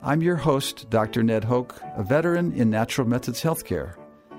[0.00, 1.24] I'm your host, Dr.
[1.24, 3.96] Ned Hoke, a veteran in natural methods healthcare,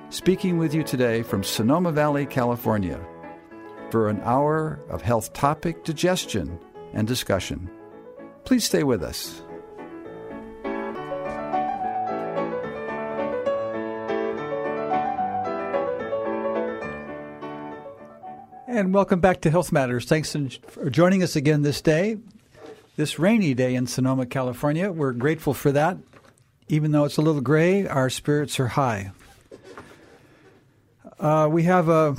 [0.09, 3.05] speaking with you today from Sonoma Valley, California,
[3.91, 6.57] for an hour of health topic digestion
[6.93, 7.69] and discussion.
[8.45, 9.41] Please stay with us.
[18.65, 20.05] And welcome back to Health Matters.
[20.05, 20.33] Thanks
[20.67, 22.15] for joining us again this day,
[22.99, 24.91] this rainy day in Sonoma, California.
[24.91, 25.97] We're grateful for that.
[26.67, 29.13] Even though it's a little gray, our spirits are high.
[31.17, 32.17] Uh, we have a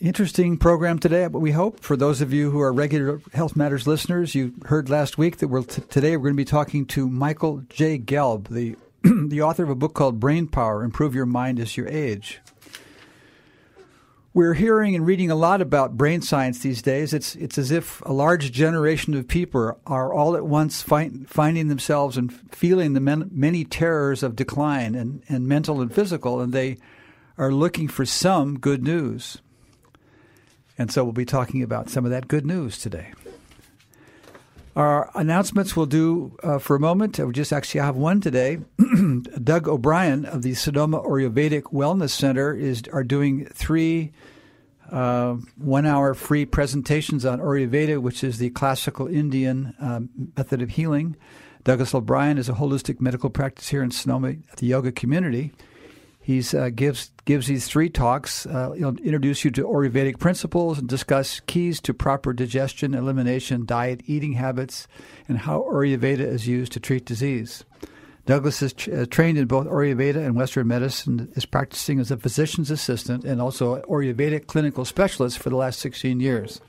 [0.00, 1.26] interesting program today.
[1.26, 4.88] But we hope for those of you who are regular Health Matters listeners, you heard
[4.88, 7.98] last week that we're t- today we're going to be talking to Michael J.
[7.98, 8.76] Gelb, the
[9.28, 12.40] the author of a book called Brain Power: Improve Your Mind as You Age.
[14.32, 17.12] We're hearing and reading a lot about brain science these days.
[17.12, 21.66] It's it's as if a large generation of people are all at once find, finding
[21.66, 26.52] themselves and feeling the men, many terrors of decline and, and mental and physical, and
[26.52, 26.78] they
[27.38, 29.38] are looking for some good news.
[30.78, 33.12] And so we'll be talking about some of that good news today.
[34.80, 37.18] Our announcements we'll do uh, for a moment.
[37.18, 38.60] We just actually have one today.
[39.44, 44.10] Doug O'Brien of the Sonoma Ayurvedic Wellness Center is are doing three
[44.90, 51.14] uh, one-hour free presentations on Ayurveda, which is the classical Indian um, method of healing.
[51.62, 55.52] Douglas O'Brien is a holistic medical practice here in Sonoma at the yoga community.
[56.30, 58.46] He uh, gives gives these three talks.
[58.46, 64.02] Uh, he'll introduce you to Ayurvedic principles and discuss keys to proper digestion, elimination, diet,
[64.06, 64.86] eating habits,
[65.26, 67.64] and how Ayurveda is used to treat disease.
[68.26, 72.70] Douglas is uh, trained in both Ayurveda and Western medicine, is practicing as a physician's
[72.70, 76.60] assistant and also Ayurvedic clinical specialist for the last 16 years.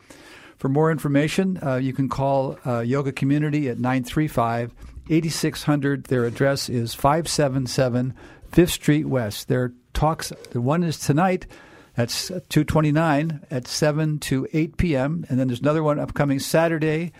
[0.57, 4.73] For more information, uh, you can call uh, Yoga Community at 935
[5.09, 6.05] 8600.
[6.05, 8.15] Their address is 577
[8.51, 9.47] Fifth Street West.
[9.47, 11.47] Their talks, the one is tonight.
[11.95, 15.25] That's 229 at 7 to 8 p.m.
[15.29, 17.11] And then there's another one upcoming Saturday,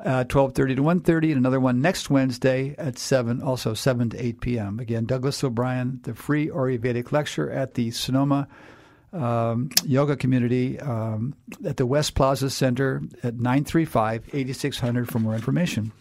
[0.00, 4.40] uh, 12.30 to 1.30, and another one next Wednesday at 7, also 7 to 8
[4.40, 4.80] p.m.
[4.80, 8.48] Again, Douglas O'Brien, the free Ayurvedic lecture at the Sonoma
[9.12, 11.34] um, Yoga Community um,
[11.64, 15.92] at the West Plaza Center at 935-8600 for more information.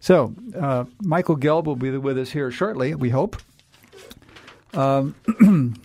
[0.00, 3.36] So, uh, Michael Gelb will be with us here shortly, we hope.
[4.74, 5.14] Um,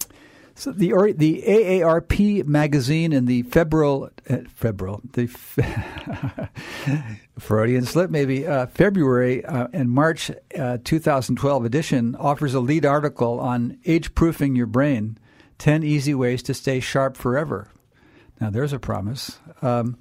[0.56, 4.38] so the the AARP magazine in the February uh,
[5.14, 5.28] the
[7.40, 13.40] Freudian slip maybe uh, February uh, and March uh, 2012 edition offers a lead article
[13.40, 15.18] on age proofing your brain,
[15.58, 17.70] ten easy ways to stay sharp forever.
[18.40, 19.40] Now there's a promise.
[19.62, 19.98] Um,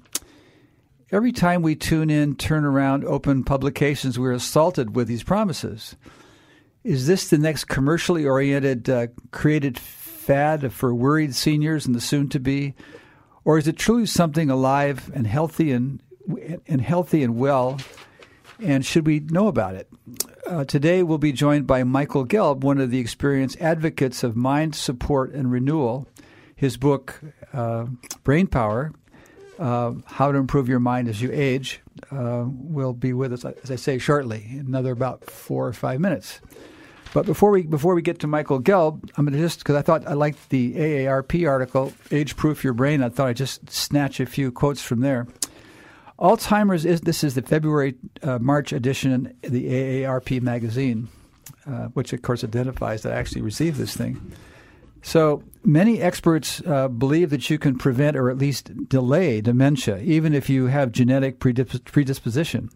[1.11, 5.95] every time we tune in, turn around, open publications, we're assaulted with these promises.
[6.87, 12.29] Is this the next commercially oriented, uh, created fad for worried seniors and the soon
[12.29, 12.75] to be?
[13.43, 16.01] Or is it truly something alive and healthy and,
[16.65, 17.77] and healthy and well?
[18.63, 19.89] And should we know about it?
[20.47, 24.73] Uh, today we'll be joined by Michael Gelb, one of the experienced advocates of mind
[24.73, 26.07] support and renewal.
[26.55, 27.19] His book,
[27.51, 27.87] uh,
[28.23, 28.93] Brain Power
[29.59, 31.81] uh, How to Improve Your Mind as You Age,
[32.11, 36.39] uh, will be with us, as I say, shortly, another about four or five minutes.
[37.13, 39.81] But before we before we get to Michael Gelb, I'm going to just because I
[39.81, 44.19] thought I liked the AARP article, "Age Proof Your Brain." I thought I'd just snatch
[44.19, 45.27] a few quotes from there.
[46.19, 51.07] Alzheimer's is this is the February uh, March edition of the AARP magazine,
[51.65, 54.33] uh, which of course identifies that I actually received this thing.
[55.03, 60.33] So many experts uh, believe that you can prevent or at least delay dementia, even
[60.33, 62.71] if you have genetic predisposition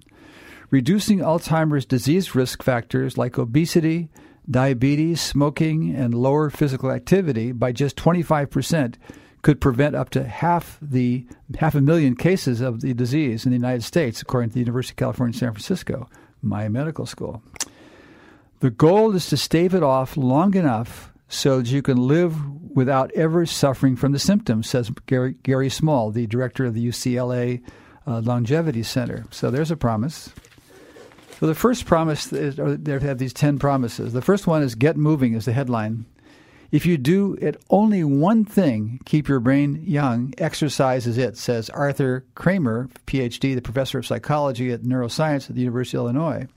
[0.71, 4.09] reducing Alzheimer's disease risk factors like obesity,
[4.49, 8.95] diabetes, smoking, and lower physical activity by just 25%
[9.41, 11.25] could prevent up to half the
[11.57, 14.93] half a million cases of the disease in the United States, according to the University
[14.93, 16.07] of California, San Francisco,
[16.41, 17.41] my medical school.
[18.59, 22.35] The goal is to stave it off long enough so that you can live
[22.75, 27.61] without ever suffering from the symptoms, says Gary, Gary Small, the director of the UCLA
[28.05, 29.25] uh, Longevity Center.
[29.31, 30.29] So there's a promise.
[31.41, 34.13] So the first promise is, or they have these 10 promises.
[34.13, 36.05] The first one is get moving is the headline.
[36.71, 41.71] If you do it only one thing, keep your brain young, exercise is it, says
[41.71, 46.47] Arthur Kramer, PhD, the professor of psychology at neuroscience at the University of Illinois.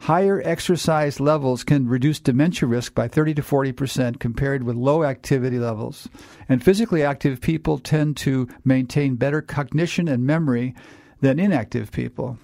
[0.00, 5.04] Higher exercise levels can reduce dementia risk by 30 to 40 percent compared with low
[5.04, 6.08] activity levels.
[6.48, 10.74] And physically active people tend to maintain better cognition and memory
[11.20, 12.38] than inactive people.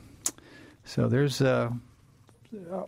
[0.84, 1.70] So there's uh,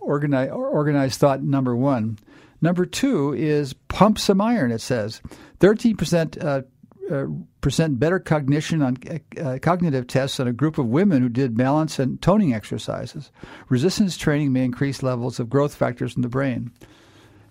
[0.00, 2.18] organized, organized thought number one.
[2.60, 5.20] Number two is pump some iron, it says.
[5.60, 6.62] 13% uh,
[7.10, 7.26] uh,
[7.60, 8.96] percent better cognition on
[9.38, 13.30] uh, cognitive tests on a group of women who did balance and toning exercises.
[13.68, 16.70] Resistance training may increase levels of growth factors in the brain.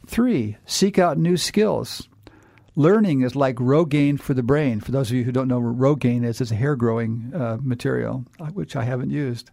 [0.08, 2.10] Three, seek out new skills.
[2.76, 4.80] Learning is like Rogaine for the brain.
[4.80, 7.58] For those of you who don't know what Rogaine is, it's a hair growing uh,
[7.62, 9.52] material, uh, which I haven't used.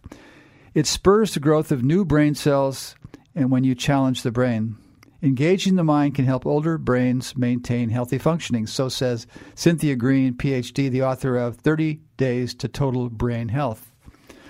[0.73, 2.95] It spurs the growth of new brain cells
[3.35, 4.77] and when you challenge the brain.
[5.23, 10.89] Engaging the mind can help older brains maintain healthy functioning, so says Cynthia Green, PhD,
[10.89, 13.91] the author of 30 Days to Total Brain Health.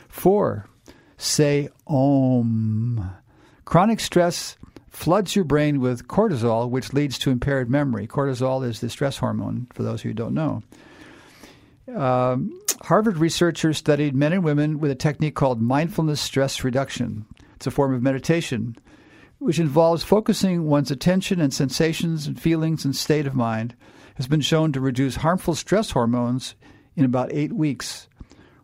[0.07, 0.67] Four,
[1.17, 3.11] say Om.
[3.65, 4.57] Chronic stress
[4.89, 8.07] floods your brain with cortisol, which leads to impaired memory.
[8.07, 10.63] Cortisol is the stress hormone, for those who don't know.
[11.93, 17.25] Um, Harvard researchers studied men and women with a technique called mindfulness stress reduction.
[17.55, 18.75] It's a form of meditation
[19.41, 23.75] which involves focusing one's attention and sensations and feelings and state of mind,
[24.13, 26.53] has been shown to reduce harmful stress hormones
[26.95, 28.07] in about eight weeks.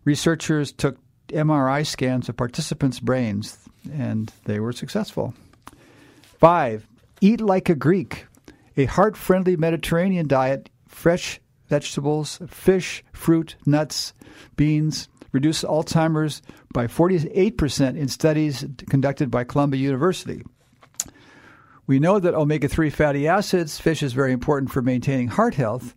[0.04, 1.00] Researchers took
[1.30, 3.58] MRI scans of participants' brains,
[3.92, 5.34] and they were successful.
[6.22, 6.88] Five,
[7.22, 8.28] eat like a Greek.
[8.78, 14.14] A heart friendly Mediterranean diet, fresh vegetables, fish, fruit, nuts,
[14.56, 16.42] beans, reduce Alzheimer's
[16.74, 20.44] by 48% in studies conducted by Columbia University.
[21.86, 25.96] We know that omega 3 fatty acids, fish is very important for maintaining heart health.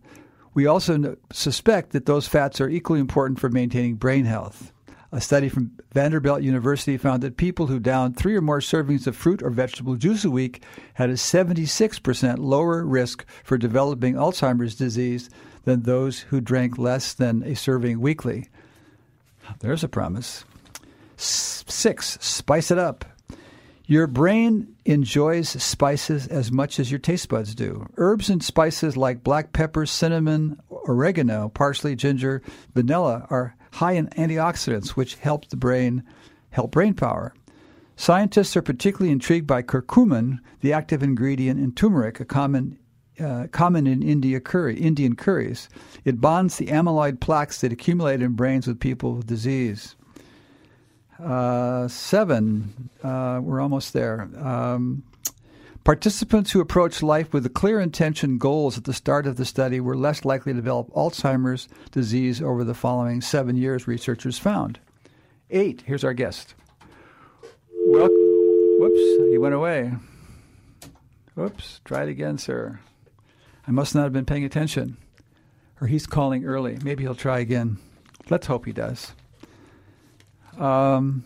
[0.53, 4.71] We also suspect that those fats are equally important for maintaining brain health.
[5.13, 9.17] A study from Vanderbilt University found that people who downed three or more servings of
[9.17, 10.63] fruit or vegetable juice a week
[10.93, 15.29] had a 76% lower risk for developing Alzheimer's disease
[15.63, 18.49] than those who drank less than a serving weekly.
[19.59, 20.45] There's a promise.
[21.17, 23.05] Six, spice it up.
[23.85, 27.87] Your brain enjoys spices as much as your taste buds do.
[27.97, 32.41] Herbs and spices like black pepper, cinnamon, oregano, parsley, ginger,
[32.73, 36.03] vanilla are high in antioxidants, which help the brain
[36.51, 37.33] help brain power.
[37.95, 42.77] Scientists are particularly intrigued by curcumin, the active ingredient in turmeric, a common
[43.21, 45.69] uh, common in India curry, Indian curries.
[46.05, 49.95] It bonds the amyloid plaques that accumulate in brains with people with disease.
[51.19, 54.27] Uh, seven, uh, we're almost there.
[54.37, 55.03] Um,
[55.83, 59.79] participants who approached life with a clear intention goals at the start of the study
[59.79, 64.79] were less likely to develop Alzheimer's disease over the following seven years, researchers found.
[65.51, 66.55] Eight, here's our guest.
[67.85, 68.09] Well,
[68.79, 69.91] whoops, he went away.
[71.35, 72.79] Whoops, try it again, sir.
[73.71, 74.97] I must not have been paying attention.
[75.79, 76.77] Or he's calling early.
[76.83, 77.77] Maybe he'll try again.
[78.29, 79.13] Let's hope he does.
[80.59, 81.23] Um,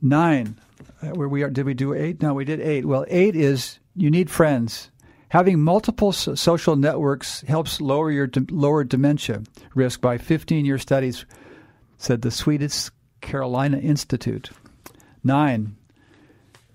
[0.00, 0.60] nine.
[1.02, 1.50] Uh, where we are?
[1.50, 2.22] Did we do eight?
[2.22, 2.86] No, we did eight.
[2.86, 4.92] Well, eight is you need friends.
[5.30, 9.42] Having multiple so- social networks helps lower your de- lower dementia
[9.74, 11.26] risk by 15-year studies,
[11.98, 12.90] said the Swedish
[13.20, 14.50] Carolina Institute.
[15.24, 15.74] Nine.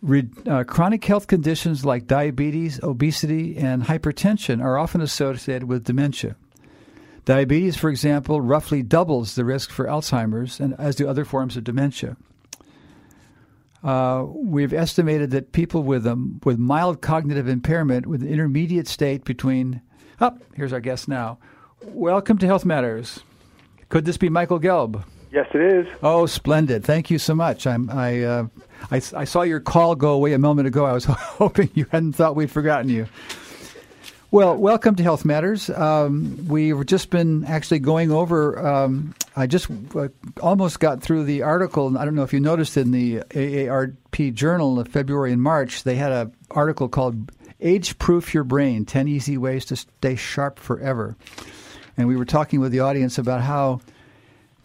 [0.05, 6.35] Re- uh, chronic health conditions like diabetes, obesity, and hypertension are often associated with dementia.
[7.25, 11.63] Diabetes, for example, roughly doubles the risk for Alzheimer's, and as do other forms of
[11.63, 12.17] dementia.
[13.83, 19.25] Uh, we've estimated that people with um, with mild cognitive impairment, with an intermediate state
[19.25, 19.81] between,
[20.19, 21.39] up oh, here's our guest now.
[21.83, 23.21] Welcome to Health Matters.
[23.89, 25.03] Could this be Michael Gelb?
[25.35, 25.87] Yes, it is.
[26.01, 26.85] Oh, splendid!
[26.85, 27.67] Thank you so much.
[27.67, 28.47] I'm I, uh,
[28.89, 30.85] I I saw your call go away a moment ago.
[30.85, 33.07] I was hoping you hadn't thought we'd forgotten you.
[34.31, 35.69] Well, welcome to Health Matters.
[35.69, 38.65] Um, we've just been actually going over.
[38.65, 40.07] Um, I just uh,
[40.41, 41.97] almost got through the article.
[41.97, 45.95] I don't know if you noticed in the AARP Journal of February and March, they
[45.95, 51.17] had an article called "Age Proof Your Brain: Ten Easy Ways to Stay Sharp Forever."
[51.97, 53.81] And we were talking with the audience about how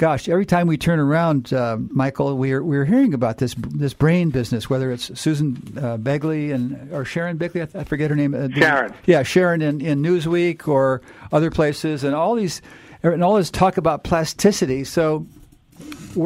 [0.01, 4.31] gosh, every time we turn around, uh, Michael, we're we're hearing about this this brain
[4.31, 4.71] business.
[4.71, 8.33] Whether it's Susan uh, Begley and or Sharon Begley, I, th- I forget her name.
[8.33, 8.95] Uh, Sharon.
[9.05, 11.03] Yeah, Sharon in, in Newsweek or
[11.33, 12.63] other places, and all these
[13.03, 14.85] and all this talk about plasticity.
[14.85, 15.27] So,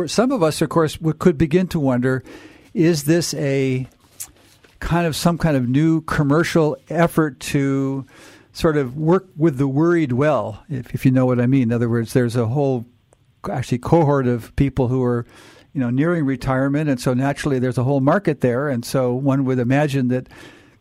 [0.06, 2.22] some of us, of course, could begin to wonder:
[2.74, 3.88] Is this a
[4.78, 8.06] kind of some kind of new commercial effort to
[8.52, 11.62] sort of work with the worried well, if, if you know what I mean?
[11.64, 12.86] In other words, there's a whole
[13.50, 15.26] actually cohort of people who are
[15.72, 19.44] you know nearing retirement, and so naturally there's a whole market there, and so one
[19.44, 20.28] would imagine that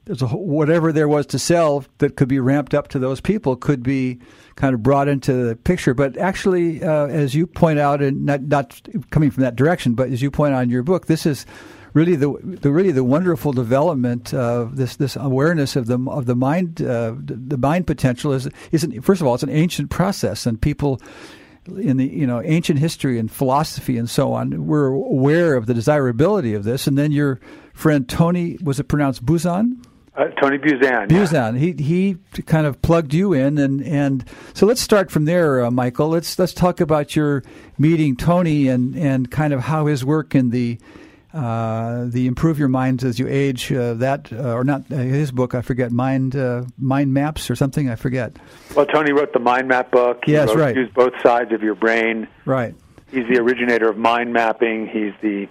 [0.05, 3.55] there's a whatever there was to sell that could be ramped up to those people
[3.55, 4.19] could be
[4.55, 5.93] kind of brought into the picture.
[5.93, 10.09] But actually, uh, as you point out, and not not coming from that direction, but
[10.09, 11.45] as you point out in your book, this is
[11.93, 16.35] really the, the really the wonderful development of this this awareness of the of the
[16.35, 20.45] mind uh, the mind potential is isn't first of all it's an ancient process.
[20.45, 20.99] And people
[21.67, 25.73] in the you know ancient history and philosophy and so on were aware of the
[25.73, 27.39] desirability of this and then your
[27.73, 29.77] friend Tony was it pronounced Buzan
[30.15, 31.07] uh, Tony Buzan.
[31.07, 31.53] Buzan.
[31.53, 31.59] Yeah.
[31.59, 35.71] He he kind of plugged you in, and, and so let's start from there, uh,
[35.71, 36.09] Michael.
[36.09, 37.43] Let's let's talk about your
[37.79, 40.79] meeting Tony and, and kind of how his work in the
[41.33, 45.31] uh, the improve your mind as you age uh, that uh, or not uh, his
[45.31, 48.37] book I forget mind uh, mind maps or something I forget.
[48.75, 50.21] Well, Tony wrote the mind map book.
[50.25, 50.75] He yes, wrote, right.
[50.75, 52.27] Use both sides of your brain.
[52.45, 52.75] Right.
[53.11, 54.87] He's the originator of mind mapping.
[54.87, 55.47] He's the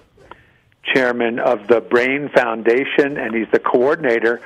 [0.84, 4.40] chairman of the Brain Foundation, and he's the coordinator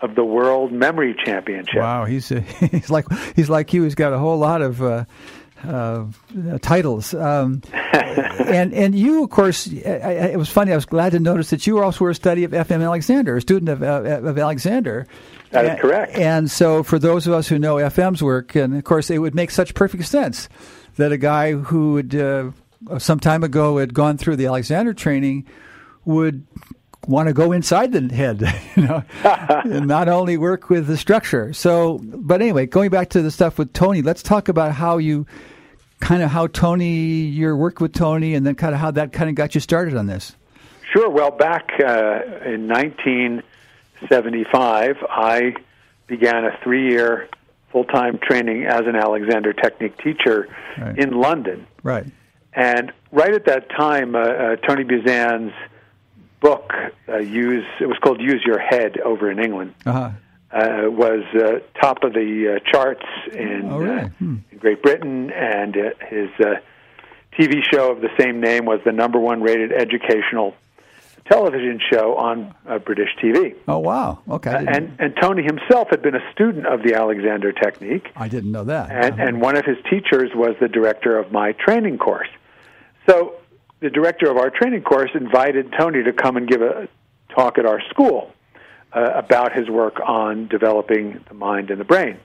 [0.00, 1.76] of the World Memory Championship.
[1.76, 2.28] Wow, he's
[2.70, 3.06] he's like
[3.36, 3.84] he's like you.
[3.84, 5.04] He's got a whole lot of uh,
[6.62, 7.14] titles.
[7.14, 7.62] Um,
[8.46, 10.72] and and you, of course, I, I, it was funny.
[10.72, 12.82] I was glad to notice that you were also were a study of F.M.
[12.82, 15.06] Alexander, a student of, uh, of Alexander.
[15.50, 16.16] That is correct.
[16.16, 19.34] And so, for those of us who know FM's work, and of course, it would
[19.34, 20.48] make such perfect sense
[20.96, 22.50] that a guy who would uh,
[22.98, 25.46] some time ago had gone through the Alexander training
[26.04, 26.46] would
[27.06, 28.42] want to go inside the head,
[28.76, 29.02] you know,
[29.64, 31.52] and not only work with the structure.
[31.52, 35.26] So, but anyway, going back to the stuff with Tony, let's talk about how you
[36.00, 39.28] kind of how Tony, your work with Tony, and then kind of how that kind
[39.30, 40.34] of got you started on this.
[40.92, 41.08] Sure.
[41.08, 45.54] Well, back uh, in 1975, I
[46.08, 47.28] began a three-year
[47.70, 50.98] full-time training as an Alexander Technique teacher right.
[50.98, 51.68] in London.
[51.84, 52.06] Right.
[52.52, 55.52] And right at that time, uh, uh, Tony Buzan's
[56.40, 56.72] book,
[57.08, 59.76] uh, "Use," it was called "Use Your Head" over in England.
[59.86, 60.10] Uh-huh
[60.52, 64.00] uh, was uh, top of the uh, charts in, oh, really?
[64.00, 64.36] uh, hmm.
[64.50, 66.54] in Great Britain, and uh, his uh,
[67.38, 70.54] TV show of the same name was the number one rated educational
[71.30, 73.54] television show on uh, British TV.
[73.68, 74.18] Oh wow!
[74.28, 74.52] Okay.
[74.52, 78.10] And and Tony himself had been a student of the Alexander technique.
[78.16, 78.90] I didn't know that.
[78.90, 79.22] And uh-huh.
[79.22, 82.28] and one of his teachers was the director of my training course.
[83.08, 83.34] So
[83.80, 86.88] the director of our training course invited Tony to come and give a
[87.34, 88.32] talk at our school
[88.92, 92.18] uh, about his work on developing the mind and the brain.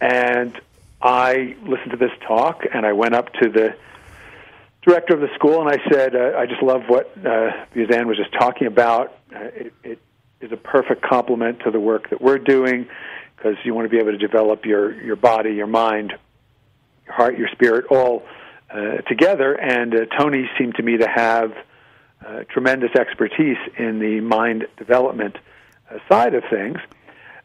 [0.00, 0.60] And
[1.00, 3.74] I listened to this talk, and I went up to the
[4.82, 8.16] director of the school, and I said, uh, "I just love what uh, Buzan was
[8.16, 9.16] just talking about.
[9.34, 9.98] Uh, it, it
[10.40, 12.88] is a perfect complement to the work that we're doing,
[13.36, 16.12] because you want to be able to develop your your body, your mind,
[17.06, 18.24] your heart, your spirit, all
[18.70, 21.52] uh, together." And uh, Tony seemed to me to have
[22.24, 25.36] uh, tremendous expertise in the mind development
[26.08, 26.78] side of things.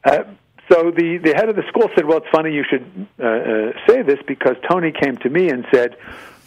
[0.04, 0.24] Uh,
[0.70, 3.72] so the, the head of the school said, Well, it's funny you should uh, uh,
[3.88, 5.96] say this because Tony came to me and said,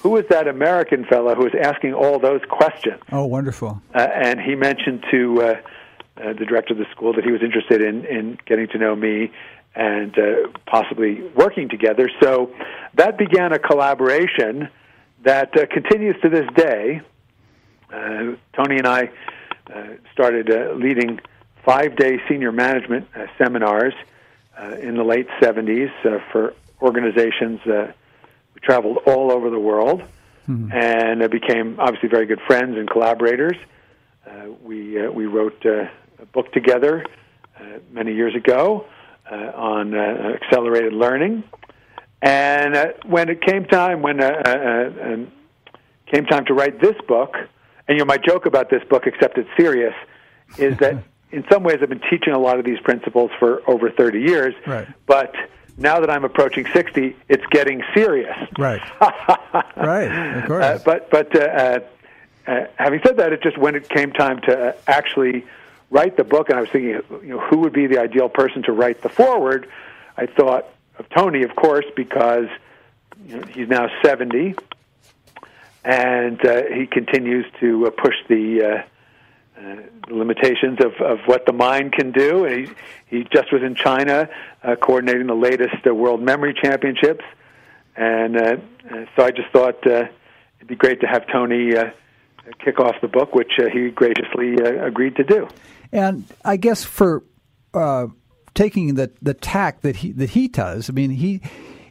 [0.00, 3.00] Who is that American fellow who is asking all those questions?
[3.10, 3.80] Oh, wonderful.
[3.94, 7.42] Uh, and he mentioned to uh, uh, the director of the school that he was
[7.42, 9.32] interested in, in getting to know me
[9.74, 10.16] and
[10.66, 12.10] possibly working together.
[12.20, 12.52] So
[12.94, 14.68] that began a collaboration
[15.22, 17.00] that continues to this day.
[17.88, 19.10] Tony and I
[20.12, 21.20] started leading
[21.64, 23.94] five day senior management uh, seminars
[24.58, 27.60] uh, in the late 70s uh, for organizations.
[27.66, 27.92] Uh,
[28.54, 30.02] we traveled all over the world
[30.48, 30.72] mm-hmm.
[30.72, 33.56] and uh, became obviously very good friends and collaborators.
[34.26, 35.88] Uh, we, uh, we wrote uh,
[36.20, 37.04] a book together
[37.58, 38.86] uh, many years ago
[39.30, 41.44] uh, on uh, accelerated learning.
[42.22, 45.32] And uh, when it came time, when uh, uh, um,
[46.12, 47.34] came time to write this book,
[47.88, 49.94] and you know my joke about this book, except it's serious,
[50.58, 51.02] is that
[51.32, 54.54] in some ways, I've been teaching a lot of these principles for over 30 years.
[54.66, 54.88] Right.
[55.06, 55.34] But
[55.76, 58.36] now that I'm approaching 60, it's getting serious.
[58.58, 58.82] Right.
[59.76, 60.38] right.
[60.38, 60.64] Of course.
[60.64, 61.80] Uh, but but uh, uh,
[62.46, 65.44] uh, having said that, it just when it came time to actually
[65.90, 68.62] write the book, and I was thinking, you know, who would be the ideal person
[68.64, 69.68] to write the foreword?
[70.16, 70.66] I thought
[70.98, 72.48] of Tony, of course, because
[73.24, 74.54] you know, he's now 70,
[75.84, 78.84] and uh, he continues to uh, push the
[79.60, 79.76] uh, uh,
[80.08, 82.44] limitations of, of what the mind can do.
[82.44, 82.68] And
[83.08, 84.28] he, he just was in China
[84.62, 87.24] uh, coordinating the latest uh, World Memory Championships.
[87.96, 88.56] And uh,
[89.16, 90.06] so I just thought uh,
[90.56, 91.90] it'd be great to have Tony uh,
[92.64, 95.48] kick off the book, which uh, he graciously uh, agreed to do.
[95.92, 97.24] And I guess for
[97.74, 98.06] uh,
[98.54, 101.40] taking the the tack that he that he does, I mean he.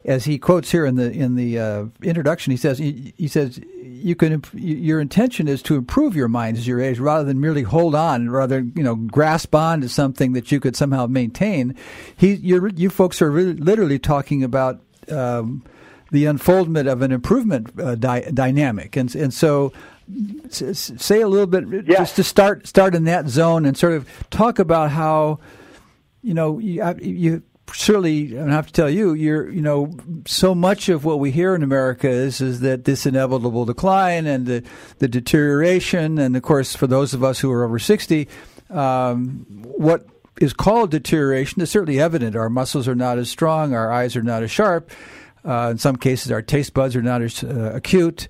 [0.09, 3.61] As he quotes here in the in the uh, introduction, he says he, he says
[4.01, 7.63] you can your intention is to improve your mind as your age rather than merely
[7.63, 11.75] hold on rather you know grasp on to something that you could somehow maintain
[12.15, 14.79] he you folks are really, literally talking about
[15.11, 15.63] um,
[16.11, 19.71] the unfoldment of an improvement uh, di- dynamic and and so
[20.49, 21.99] say a little bit yes.
[21.99, 25.39] just to start start in that zone and sort of talk about how
[26.23, 29.95] you know you, you certainly I have to tell you you're you know
[30.25, 34.45] so much of what we hear in America is is that this inevitable decline and
[34.45, 34.63] the
[34.99, 36.17] the deterioration.
[36.17, 38.27] And of course for those of us who are over 60
[38.69, 40.05] um, what
[40.39, 42.35] is called deterioration is certainly evident.
[42.35, 43.73] Our muscles are not as strong.
[43.73, 44.91] Our eyes are not as sharp.
[45.43, 48.27] Uh, in some cases our taste buds are not as uh, acute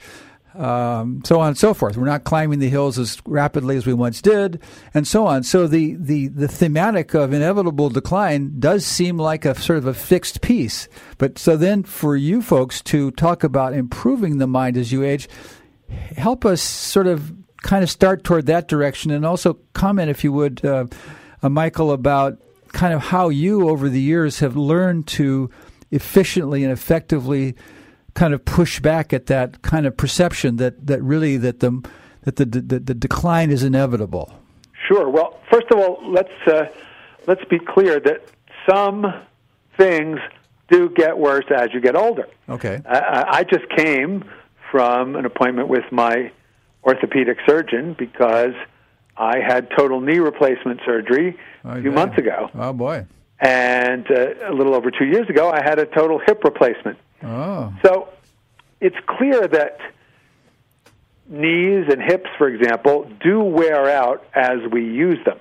[0.60, 1.96] um, so on and so forth.
[1.96, 4.62] We're not climbing the hills as rapidly as we once did,
[4.94, 5.44] and so on.
[5.44, 9.94] So the, the, the thematic of inevitable decline does seem like a sort of a
[9.94, 10.90] fixed piece.
[11.18, 15.30] But so then for you folks to talk about improving the mind as you age,
[16.18, 20.34] help us sort of kind of start toward that direction and also comment, if you
[20.34, 20.86] would, uh,
[21.42, 22.38] uh, Michael, about
[22.74, 25.50] kind of how you over the years have learned to
[25.92, 27.56] efficiently and effectively
[28.14, 31.84] kind of push back at that kind of perception that, that really that the
[32.24, 34.34] that the, the, the decline is inevitable?
[34.88, 35.10] Sure.
[35.10, 36.66] Well, first of all, let's uh,
[37.28, 38.24] let's be clear that
[38.70, 39.06] some
[39.78, 40.20] things
[40.70, 42.28] do get worse as you get older.
[42.48, 42.82] Okay.
[42.86, 44.24] Uh, I just came
[44.72, 46.32] from an appointment with my
[46.84, 48.54] orthopedic surgeon because
[49.18, 52.50] I had total knee replacement surgery oh, a few months ago.
[52.54, 53.06] Oh boy!
[53.42, 56.98] And uh, a little over two years ago, I had a total hip replacement.
[57.24, 57.74] Oh.
[57.84, 58.10] So
[58.82, 59.80] it's clear that
[61.28, 65.38] knees and hips, for example, do wear out as we use them.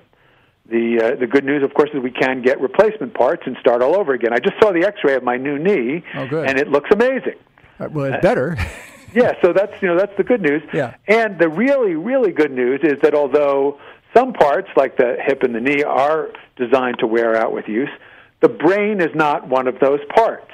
[0.67, 3.81] The uh, the good news, of course, is we can get replacement parts and start
[3.81, 4.33] all over again.
[4.33, 7.35] I just saw the X-ray of my new knee, oh, and it looks amazing.
[7.79, 8.55] Uh, well, it's better.
[9.13, 10.61] yeah, so that's you know that's the good news.
[10.71, 10.95] Yeah.
[11.07, 13.79] And the really really good news is that although
[14.15, 17.89] some parts like the hip and the knee are designed to wear out with use,
[18.41, 20.51] the brain is not one of those parts.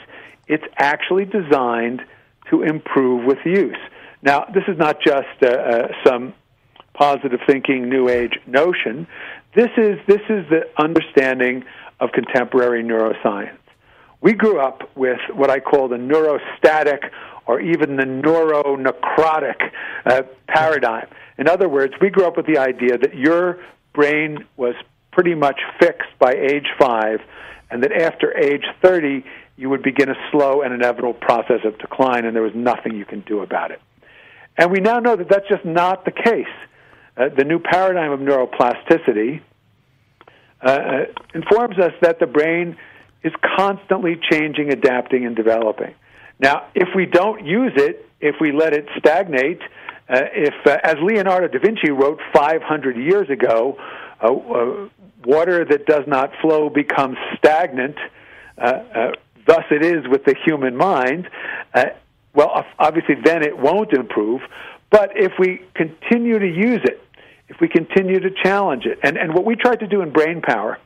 [0.47, 2.01] It's actually designed
[2.49, 3.77] to improve with use.
[4.21, 6.33] Now, this is not just uh, uh, some
[6.93, 9.07] positive thinking, new age notion.
[9.55, 11.63] This is this is the understanding
[11.99, 13.57] of contemporary neuroscience.
[14.21, 17.09] We grew up with what I call the neurostatic
[17.47, 19.71] or even the neuronecrotic
[20.05, 21.07] uh, paradigm.
[21.37, 23.59] In other words, we grew up with the idea that your
[23.93, 24.75] brain was
[25.11, 27.21] pretty much fixed by age five,
[27.69, 29.23] and that after age 30,
[29.57, 33.05] you would begin a slow and inevitable process of decline, and there was nothing you
[33.05, 33.81] can do about it.
[34.57, 36.47] And we now know that that's just not the case.
[37.17, 39.41] Uh, the new paradigm of neuroplasticity
[40.61, 42.77] uh, uh, informs us that the brain
[43.23, 45.93] is constantly changing, adapting, and developing.
[46.39, 49.61] Now, if we don't use it, if we let it stagnate,
[50.07, 53.77] uh, if, uh, as Leonardo da Vinci wrote 500 years ago,
[54.21, 54.89] uh, uh,
[55.25, 57.95] water that does not flow becomes stagnant,
[58.57, 59.11] uh,
[59.45, 61.29] Thus, it is with the human mind.
[61.73, 61.85] Uh,
[62.33, 64.41] well, obviously, then it won't improve.
[64.89, 67.01] But if we continue to use it,
[67.47, 70.41] if we continue to challenge it, and, and what we tried to do in Brain
[70.41, 70.79] Power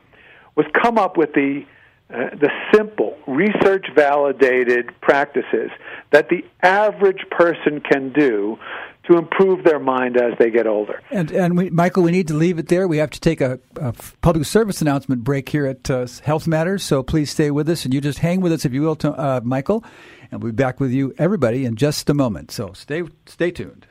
[0.56, 1.64] was come up with the
[2.12, 5.70] uh, the simple, research validated practices
[6.10, 8.58] that the average person can do
[9.04, 11.00] to improve their mind as they get older.
[11.10, 12.88] And, and we, Michael, we need to leave it there.
[12.88, 13.92] We have to take a, a
[14.22, 17.94] public service announcement break here at uh, Health Matters, so please stay with us and
[17.94, 19.84] you just hang with us, if you will, to, uh, Michael.
[20.32, 22.50] And we'll be back with you, everybody, in just a moment.
[22.50, 23.86] So stay, stay tuned.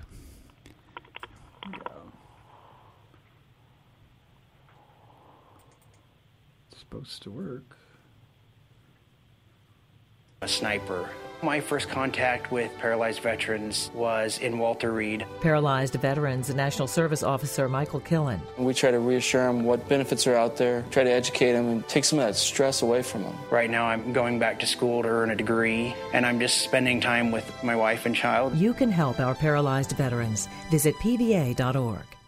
[6.78, 7.79] Supposed to work.
[10.42, 11.10] A sniper
[11.42, 15.26] my first contact with paralyzed veterans was in Walter Reed.
[15.42, 18.42] Paralyzed Veterans National Service Officer Michael Killen.
[18.58, 21.88] We try to reassure them what benefits are out there, try to educate them, and
[21.88, 23.36] take some of that stress away from them.
[23.50, 27.00] Right now, I'm going back to school to earn a degree, and I'm just spending
[27.00, 28.56] time with my wife and child.
[28.56, 30.48] You can help our paralyzed veterans.
[30.70, 32.19] Visit pva.org.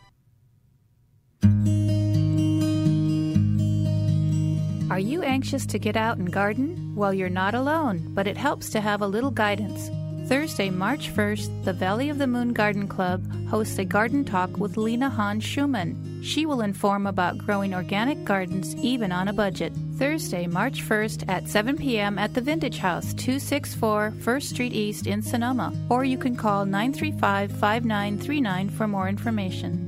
[4.92, 6.94] Are you anxious to get out and garden?
[6.98, 9.90] Well, you're not alone, but it helps to have a little guidance.
[10.28, 14.76] Thursday, March 1st, the Valley of the Moon Garden Club hosts a garden talk with
[14.76, 16.22] Lena Hahn Schumann.
[16.22, 19.72] She will inform about growing organic gardens even on a budget.
[19.96, 22.20] Thursday, March 1st at 7 p.m.
[22.20, 25.74] at the Vintage House, 264 1st Street East in Sonoma.
[25.88, 29.88] Or you can call 935 5939 for more information.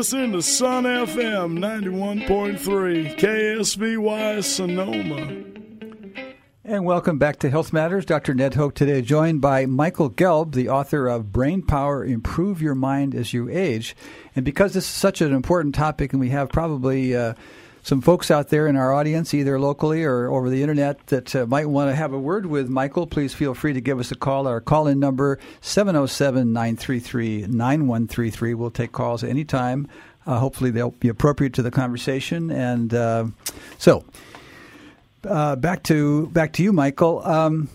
[0.00, 5.44] Listening to Sun FM 91.3 KSVY Sonoma.
[6.64, 8.06] And welcome back to Health Matters.
[8.06, 8.32] Dr.
[8.32, 13.14] Ned Hoke today, joined by Michael Gelb, the author of Brain Power Improve Your Mind
[13.14, 13.94] as You Age.
[14.34, 17.34] And because this is such an important topic, and we have probably uh,
[17.82, 21.46] some folks out there in our audience, either locally or over the internet, that uh,
[21.46, 24.14] might want to have a word with Michael, please feel free to give us a
[24.14, 24.46] call.
[24.46, 28.54] Our call in number 707 933 9133.
[28.54, 29.88] We'll take calls anytime.
[30.26, 32.50] Uh, hopefully, they'll be appropriate to the conversation.
[32.50, 33.26] And uh,
[33.78, 34.04] so,
[35.24, 37.26] uh, back to back to you, Michael.
[37.26, 37.68] Um,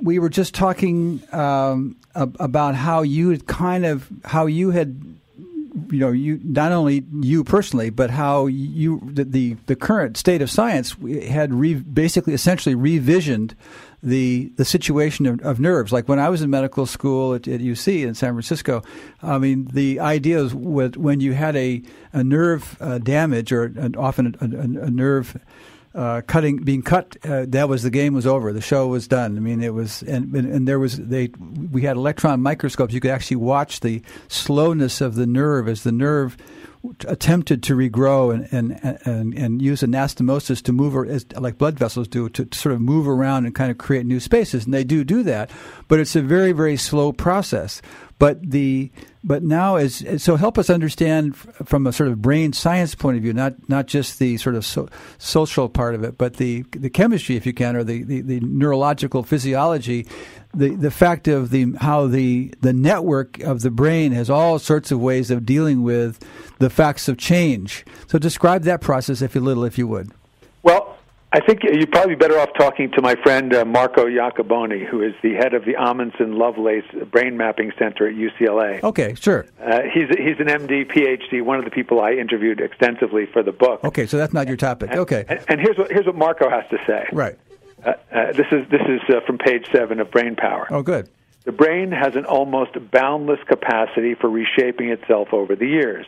[0.00, 5.00] we were just talking um, about how you had kind of how you had,
[5.90, 10.40] you know, you not only you personally, but how you the the, the current state
[10.40, 13.54] of science had re, basically essentially revisioned
[14.02, 15.92] the the situation of, of, nerves.
[15.92, 18.82] Like when I was in medical school at, at, UC in San Francisco,
[19.22, 21.82] I mean, the idea with, when you had a
[22.12, 25.36] a nerve uh, damage or an, often a, a, a nerve
[25.94, 28.52] uh, cutting being cut uh, that was the game was over.
[28.52, 29.36] The show was done.
[29.36, 31.28] I mean it was and, and, and there was they
[31.70, 32.92] we had electron microscopes.
[32.92, 36.36] You could actually watch the slowness of the nerve as the nerve
[37.06, 42.08] attempted to regrow and and and, and use anastomosis to move as like blood vessels
[42.08, 44.64] do to, to, sort of move around and kind of create new spaces.
[44.64, 45.50] And they do do that
[45.88, 47.80] but it's a very very slow process.
[48.18, 48.90] But the
[49.24, 53.22] but now is so help us understand from a sort of brain science point of
[53.22, 56.90] view, not not just the sort of so, social part of it, but the the
[56.90, 60.06] chemistry, if you can, or the, the, the neurological physiology,
[60.52, 64.92] the the fact of the how the the network of the brain has all sorts
[64.92, 66.22] of ways of dealing with
[66.58, 67.84] the facts of change.
[68.06, 70.12] So describe that process, if you little, if you would.
[71.34, 75.14] I think you're probably better off talking to my friend uh, Marco Iacoboni, who is
[75.20, 78.80] the head of the Ahmanson Lovelace Brain Mapping Center at UCLA.
[78.84, 79.44] Okay, sure.
[79.60, 83.50] Uh, he's he's an MD, PhD, one of the people I interviewed extensively for the
[83.50, 83.82] book.
[83.82, 84.90] Okay, so that's not your topic.
[84.92, 85.24] And, okay.
[85.28, 87.08] And, and, here's what here's what Marco has to say.
[87.12, 87.36] Right.
[87.84, 90.68] Uh, uh this is this is uh, from page seven of Brain Power.
[90.70, 91.08] Oh, good.
[91.42, 96.06] The brain has an almost boundless capacity for reshaping itself over the years,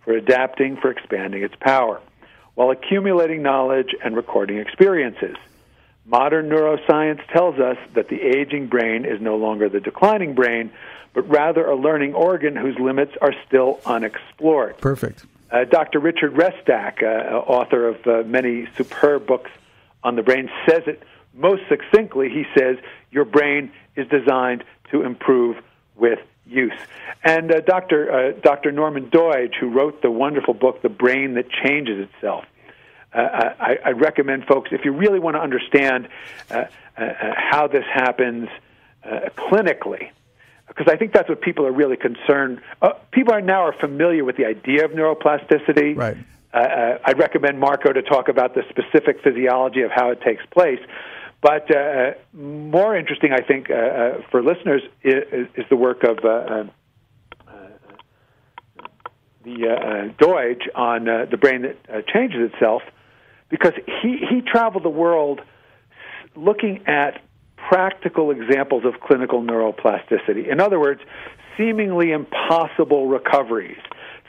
[0.00, 2.00] for adapting, for expanding its power
[2.56, 5.36] while accumulating knowledge and recording experiences.
[6.06, 10.72] Modern neuroscience tells us that the aging brain is no longer the declining brain,
[11.12, 14.78] but rather a learning organ whose limits are still unexplored.
[14.78, 15.24] Perfect.
[15.50, 16.00] Uh, Dr.
[16.00, 19.50] Richard Restak, uh, author of uh, many superb books
[20.02, 21.02] on the brain, says it
[21.34, 22.30] most succinctly.
[22.30, 22.78] He says,
[23.10, 25.56] Your brain is designed to improve
[25.94, 26.78] with use.
[27.24, 28.12] And uh, Dr.
[28.12, 28.72] Uh, Dr.
[28.72, 32.44] Norman Doidge, who wrote the wonderful book, The Brain That Changes Itself,
[33.12, 36.08] uh, I, I, recommend folks, if you really want to understand
[36.50, 36.64] uh,
[36.98, 38.48] uh, uh, how this happens
[39.36, 40.10] clinically,
[40.68, 42.60] because I think that's what people are really concerned.
[43.12, 45.96] people are now are familiar with the idea of neuroplasticity.
[45.96, 46.16] Right.
[46.52, 50.80] I'd recommend Marco to talk about the specific physiology of how it takes place.
[51.42, 56.18] But uh, more interesting, I think, uh, uh, for listeners is, is, the work of
[56.24, 56.64] uh, uh,
[59.44, 62.82] the Doidge on the brain that changes itself,
[63.48, 65.40] because he, he traveled the world
[66.34, 67.22] looking at
[67.68, 70.50] practical examples of clinical neuroplasticity.
[70.50, 71.00] In other words,
[71.56, 73.78] seemingly impossible recoveries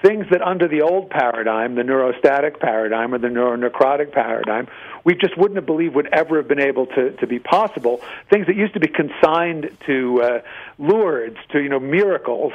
[0.01, 4.67] things that under the old paradigm, the neurostatic paradigm or the neuronecrotic paradigm,
[5.03, 8.01] we just wouldn't have believed would ever have been able to, to be possible.
[8.29, 10.41] Things that used to be consigned to uh,
[10.77, 12.53] Lourdes, to you know miracles.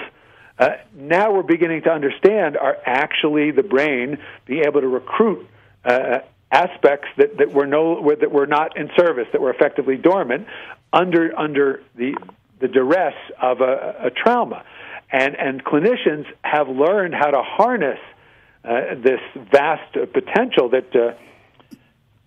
[0.59, 5.49] Uh, now we're beginning to understand are actually the brain being able to recruit
[5.85, 6.19] uh,
[6.53, 10.47] aspects that, that were no that were not in service, that were effectively dormant
[10.93, 12.15] under under the
[12.61, 14.65] the duress of a, a trauma
[15.13, 18.01] and and clinicians have learned how to harness
[18.65, 19.21] uh, this
[19.53, 21.15] vast uh, potential that uh,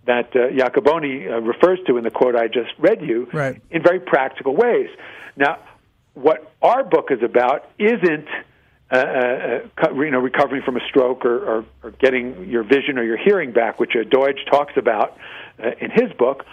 [0.06, 3.60] that uh, Iacoboni uh, refers to in the quote I just read you right.
[3.70, 4.88] in very practical ways.
[5.36, 5.58] Now,
[6.14, 8.28] what our book is about isn't
[8.90, 13.02] uh, uh, you know recovering from a stroke or, or, or, getting your vision or
[13.02, 15.18] your hearing back, which uh, Doidge talks about
[15.58, 16.44] uh, in his book.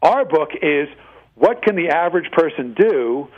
[0.00, 0.88] Our book is
[1.34, 3.28] what can the average person do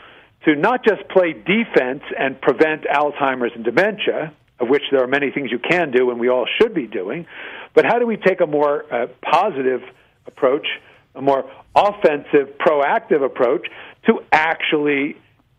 [0.47, 5.31] to not just play defense and prevent Alzheimer's and dementia, of which there are many
[5.31, 7.27] things you can do and we all should be doing,
[7.75, 9.83] but how do we take a more uh, positive
[10.27, 10.67] approach,
[11.15, 13.67] a more offensive, proactive approach
[14.07, 15.17] to actually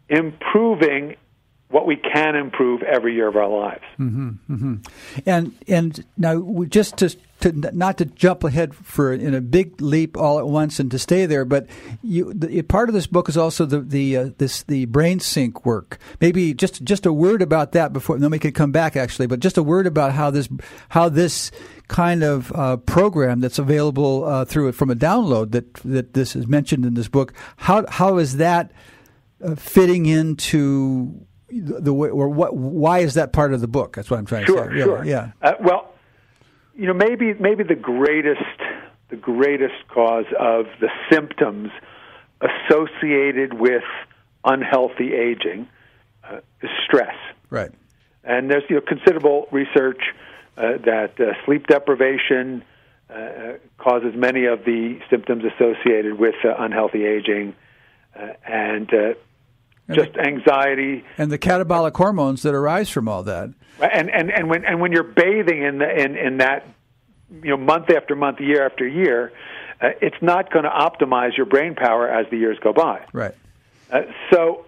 [0.09, 1.15] improving
[1.69, 3.83] what we can improve every year of our lives.
[3.99, 4.75] Mm-hmm,
[5.25, 7.15] And and now just to,
[7.51, 10.99] to not to jump ahead for in a big leap all at once and to
[10.99, 11.67] stay there, but
[12.01, 15.65] you the, part of this book is also the the uh, this the brain sync
[15.65, 15.97] work.
[16.21, 19.39] Maybe just just a word about that before then we could come back actually, but
[19.39, 20.49] just a word about how this
[20.89, 21.51] how this
[21.87, 26.35] kind of uh, program that's available uh, through it from a download that that this
[26.35, 27.33] is mentioned in this book.
[27.57, 28.71] How how is that
[29.43, 32.55] uh, fitting into the way, or what?
[32.55, 33.95] Why is that part of the book?
[33.95, 34.83] That's what I'm trying sure, to say.
[34.83, 35.31] Sure, yeah.
[35.41, 35.93] Uh, well,
[36.77, 38.41] you know, maybe maybe the greatest
[39.09, 41.71] the greatest cause of the symptoms
[42.41, 43.83] associated with
[44.43, 45.67] unhealthy aging
[46.23, 47.15] uh, is stress.
[47.49, 47.71] Right.
[48.23, 50.01] And there's you know considerable research
[50.57, 52.63] uh, that uh, sleep deprivation
[53.09, 57.55] uh, causes many of the symptoms associated with uh, unhealthy aging,
[58.15, 58.33] uh,
[59.87, 63.49] and just anxiety and the catabolic hormones that arise from all that.
[63.79, 66.65] And and and when and when you're bathing in the, in in that,
[67.43, 69.31] you know, month after month, year after year,
[69.81, 73.05] uh, it's not going to optimize your brain power as the years go by.
[73.13, 73.35] Right.
[73.91, 74.63] Uh, so.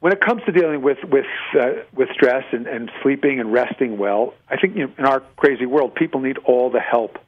[0.00, 1.24] When it comes to dealing with with
[1.58, 5.20] uh, with stress and, and sleeping and resting well, I think you know, in our
[5.36, 7.18] crazy world, people need all the help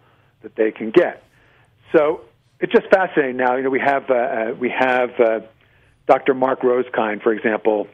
[0.43, 1.23] that they can get.
[1.93, 2.21] So
[2.61, 3.39] it's just fascinating.
[3.39, 5.41] Now, you know, we have uh, uh we have uh,
[6.07, 6.35] Dr.
[6.35, 7.89] Mark Rosekind, for example,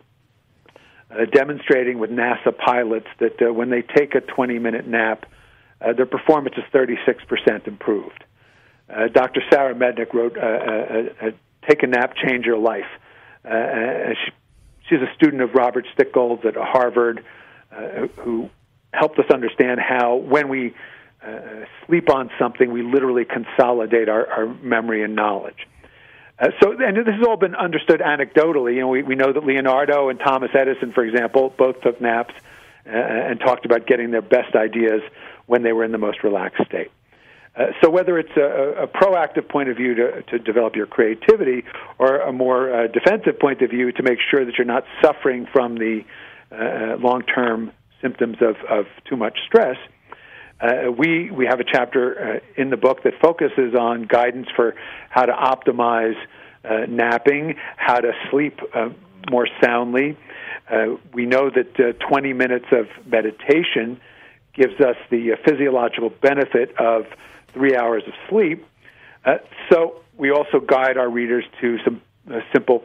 [1.11, 5.27] uh, demonstrating with NASA pilots that uh, when they take a 20 minute nap,
[5.81, 8.25] uh, their performance is 36% improved.
[8.89, 9.43] Uh, Dr.
[9.51, 11.31] Sarah Mednick wrote uh, uh,
[11.69, 12.87] Take a Nap, Change Your Life.
[13.45, 14.33] She,
[14.89, 17.25] she's a student of Robert Stickgold's at Harvard
[18.17, 18.51] who
[18.93, 20.75] helped us understand how when we
[21.87, 25.67] sleep on something, we literally consolidate our, our memory and knowledge.
[26.43, 28.75] Uh, so, and this has all been understood anecdotally.
[28.75, 32.35] You know, we, we know that Leonardo and Thomas Edison, for example, both took naps
[32.85, 35.03] uh, and talked about getting their best ideas
[35.47, 36.91] when they were in the most relaxed state.
[37.55, 41.65] Uh, so, whether it's a, a, proactive point of view to, to develop your creativity
[41.99, 45.47] or a more uh, defensive point of view to make sure that you're not suffering
[45.53, 46.03] from the
[46.51, 49.77] uh, long term symptoms of, of too much stress,
[50.63, 54.75] uh, we we have a chapter uh, in the book that focuses on guidance for
[55.11, 56.15] how to optimize
[56.65, 58.91] uh, napping, how to sleep uh,
[59.29, 60.17] more soundly.
[60.71, 64.01] Uh, we know that uh, 20 minutes of meditation
[64.55, 67.07] gives us the physiological benefit of
[67.53, 68.65] three hours of sleep.
[69.71, 72.01] so we also guide our readers to some
[72.53, 72.85] simple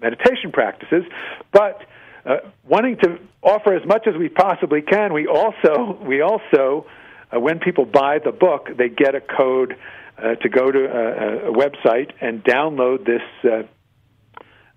[0.00, 1.04] meditation practices,
[1.52, 1.82] but
[2.28, 6.86] uh, wanting to offer as much as we possibly can, we also we also
[7.34, 9.76] uh, when people buy the book, they get a code
[10.18, 13.62] uh, to go to a, a, website and download this uh,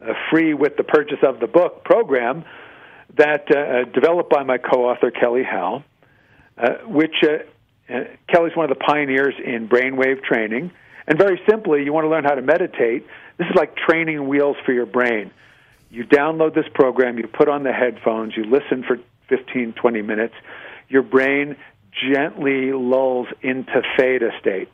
[0.02, 2.46] uh, free with the purchase of the book program
[3.18, 5.84] that uh, developed by my co-author Kelly Howell,
[6.86, 7.16] which
[8.30, 10.72] Kelly's one of the pioneers in brainwave training.
[11.06, 13.06] And very simply, you want to learn how to meditate.
[13.38, 15.32] This is like training wheels for your brain
[15.92, 20.34] you download this program, you put on the headphones, you listen for 15, 20 minutes,
[20.90, 21.58] your brain
[21.92, 24.70] gently lulls into theta state,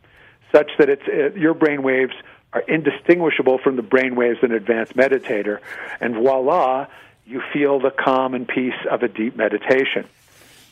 [0.53, 2.13] such that it's, uh, your brain waves
[2.53, 5.59] are indistinguishable from the brain waves of an advanced meditator.
[5.99, 6.87] And voila,
[7.25, 10.07] you feel the calm and peace of a deep meditation.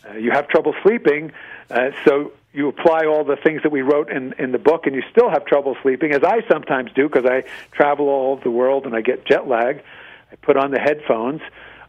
[0.07, 1.31] Uh, you have trouble sleeping,
[1.71, 4.95] uh, so you apply all the things that we wrote in, in the book, and
[4.95, 8.51] you still have trouble sleeping, as I sometimes do because I travel all over the
[8.51, 9.83] world and I get jet lag.
[10.31, 11.41] I put on the headphones.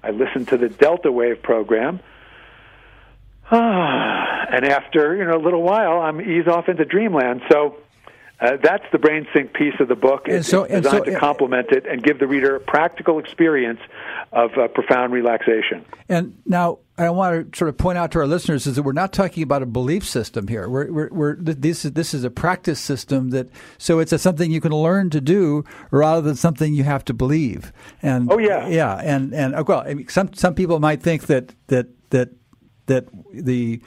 [0.02, 2.00] I listen to the Delta Wave program.
[3.50, 7.42] and after you know a little while, I'm ease off into dreamland.
[7.50, 7.76] So
[8.40, 10.22] uh, that's the brain sync piece of the book.
[10.26, 13.80] It's, so, designed so, to complement it and give the reader a practical experience
[14.32, 15.84] of uh, profound relaxation.
[16.08, 18.92] And now, I want to sort of point out to our listeners is that we're
[18.92, 20.68] not talking about a belief system here.
[20.68, 24.50] We're, we're, we're, this is this is a practice system that so it's a, something
[24.50, 27.70] you can learn to do rather than something you have to believe.
[28.00, 31.26] And oh yeah, yeah, and and uh, well, I mean, some some people might think
[31.26, 32.30] that that that
[32.86, 33.82] that the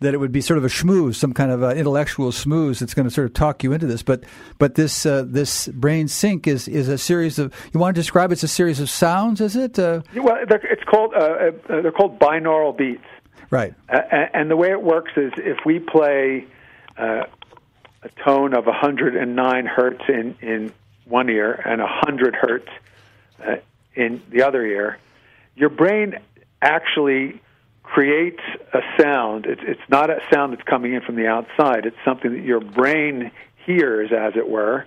[0.00, 2.94] that it would be sort of a schmooze, some kind of uh, intellectual schmooze that's
[2.94, 4.02] going to sort of talk you into this.
[4.02, 4.24] But
[4.58, 7.54] but this uh, this brain sync is is a series of.
[7.72, 8.32] You want to describe?
[8.32, 9.78] It's a series of sounds, is it?
[9.78, 11.50] Uh, well, it's called uh, uh,
[11.82, 13.04] they're called binaural beats.
[13.50, 13.74] Right.
[13.88, 16.46] and the way it works is if we play
[16.96, 17.24] uh,
[18.02, 20.72] a tone of 109 hertz in in
[21.04, 22.68] one ear and 100 hertz
[23.96, 24.98] in the other ear,
[25.56, 26.14] your brain
[26.62, 27.40] actually
[27.92, 28.40] creates
[28.72, 29.46] a sound.
[29.46, 31.86] It's, it's not a sound that's coming in from the outside.
[31.86, 33.32] It's something that your brain
[33.66, 34.86] hears, as it were,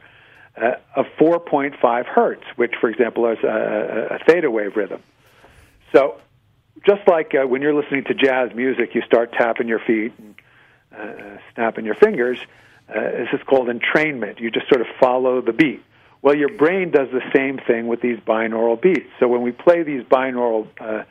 [0.55, 5.01] uh, of 4.5 hertz, which, for example, is a, a theta wave rhythm.
[5.93, 6.15] So,
[6.87, 10.35] just like uh, when you're listening to jazz music, you start tapping your feet and
[10.97, 12.39] uh, snapping your fingers.
[12.87, 14.39] Uh, this is called entrainment.
[14.39, 15.83] You just sort of follow the beat.
[16.21, 19.09] Well, your brain does the same thing with these binaural beats.
[19.19, 21.03] So when we play these binaural uh,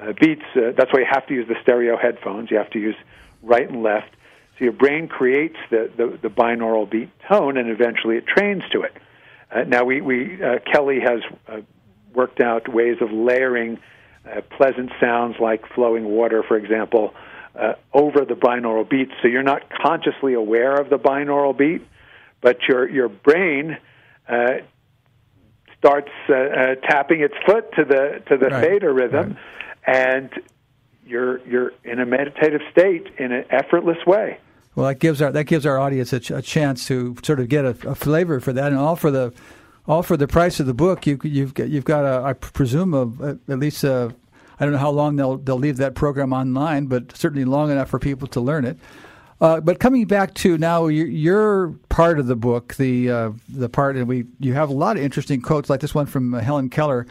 [0.00, 2.50] uh, beats, uh, that's why you have to use the stereo headphones.
[2.50, 2.96] You have to use
[3.42, 4.10] right and left.
[4.58, 8.82] So your brain creates the, the, the binaural beat tone, and eventually it trains to
[8.82, 8.92] it.
[9.50, 11.60] Uh, now, we, we uh, Kelly has uh,
[12.14, 13.78] worked out ways of layering
[14.26, 17.14] uh, pleasant sounds like flowing water, for example,
[17.54, 19.12] uh, over the binaural beats.
[19.22, 21.86] So you're not consciously aware of the binaural beat,
[22.40, 23.78] but your your brain
[24.28, 24.46] uh,
[25.78, 28.64] starts uh, uh, tapping its foot to the to the Right.
[28.64, 29.36] theta rhythm,
[29.86, 30.30] and
[31.06, 34.38] you're you're in a meditative state in an effortless way.
[34.74, 37.48] Well, that gives our that gives our audience a, ch- a chance to sort of
[37.48, 39.32] get a, a flavor for that, and all for the
[39.86, 41.06] all for the price of the book.
[41.06, 44.14] You, you've got, you've got a I presume a, at least a,
[44.58, 47.88] I don't know how long they'll they'll leave that program online, but certainly long enough
[47.88, 48.78] for people to learn it.
[49.40, 53.68] Uh, but coming back to now, your, your part of the book, the uh, the
[53.68, 56.40] part, and we you have a lot of interesting quotes like this one from uh,
[56.40, 57.06] Helen Keller.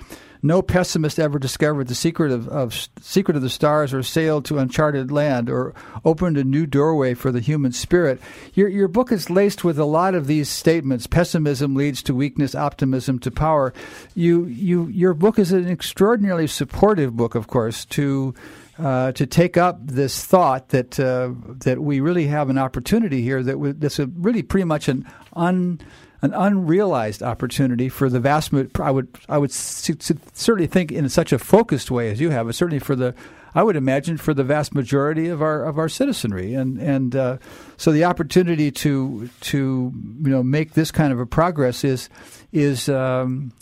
[0.45, 4.59] No pessimist ever discovered the secret of, of secret of the stars, or sailed to
[4.59, 5.73] uncharted land, or
[6.05, 8.21] opened a new doorway for the human spirit.
[8.53, 11.07] Your your book is laced with a lot of these statements.
[11.07, 13.73] Pessimism leads to weakness, optimism to power.
[14.13, 18.35] You you your book is an extraordinarily supportive book, of course, to
[18.77, 21.31] uh, to take up this thought that uh,
[21.63, 25.09] that we really have an opportunity here that we, that's a really pretty much an
[25.33, 25.79] un
[26.25, 28.51] an unrealized opportunity for the vast.
[28.79, 32.55] I would I would certainly think in such a focused way as you have, but
[32.55, 33.13] certainly for the
[33.53, 37.37] I would imagine for the vast majority of our of our citizenry, and and uh,
[37.77, 42.09] so the opportunity to to you know make this kind of a progress is
[42.51, 43.53] is um,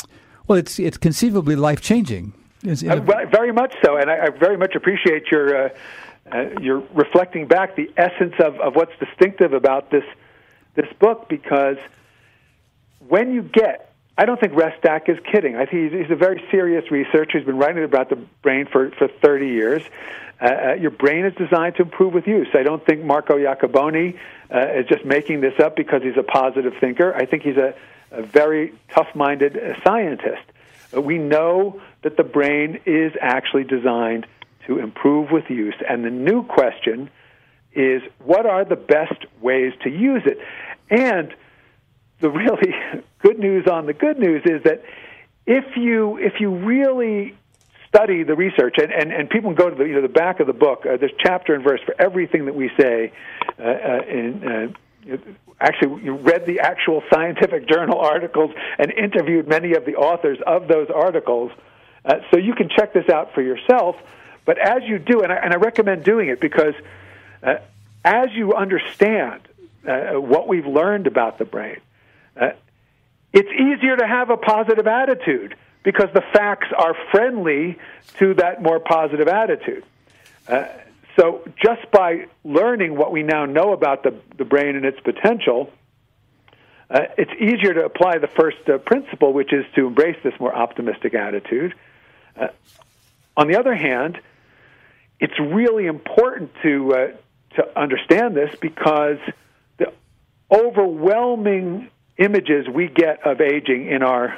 [0.47, 2.33] well, it's it's conceivably life changing.
[2.65, 5.69] Uh, very much so, and I, I very much appreciate your uh,
[6.31, 10.05] uh, your reflecting back the essence of, of what's distinctive about this
[10.75, 11.77] this book because
[13.07, 15.55] when you get I don't think Restak is kidding.
[15.55, 17.39] I think he's, he's a very serious researcher.
[17.39, 19.81] He's been writing about the brain for, for 30 years.
[20.39, 22.47] Uh, uh, your brain is designed to improve with use.
[22.53, 24.19] I don't think Marco Iacoboni
[24.53, 27.15] uh, is just making this up because he's a positive thinker.
[27.15, 27.73] I think he's a,
[28.11, 30.43] a very tough-minded uh, scientist.
[30.95, 34.27] Uh, we know that the brain is actually designed
[34.67, 35.75] to improve with use.
[35.89, 37.09] And the new question
[37.73, 40.37] is what are the best ways to use it?
[40.91, 41.33] And
[42.23, 42.73] the really
[43.19, 44.83] good news on the good news is that
[45.45, 47.35] if you if you really
[47.87, 50.47] study the research and, and, and people go to the you know the back of
[50.47, 53.11] the book uh, there's chapter and verse for everything that we say
[53.59, 54.67] uh, uh,
[55.13, 55.17] uh,
[55.59, 60.67] actually you read the actual scientific journal articles and interviewed many of the authors of
[60.67, 61.51] those articles
[62.05, 63.95] uh, so you can check this out for yourself.
[64.45, 66.73] But as you do and I, and I recommend doing it because
[67.41, 67.55] uh,
[68.03, 69.41] as you understand
[69.87, 71.79] uh, what we've learned about the brain
[72.39, 72.49] uh,
[73.31, 77.77] it's easier to have a positive attitude because the facts are friendly
[78.19, 79.83] to that more positive attitude.
[80.47, 80.65] Uh,
[81.17, 85.71] so, just by learning what we now know about the, the brain and its potential,
[86.89, 90.55] uh, it's easier to apply the first uh, principle, which is to embrace this more
[90.55, 91.75] optimistic attitude.
[92.35, 92.47] Uh,
[93.37, 94.19] on the other hand,
[95.19, 97.07] it's really important to uh,
[97.55, 99.17] to understand this because
[99.77, 99.93] the
[100.51, 104.37] overwhelming images we get of aging in our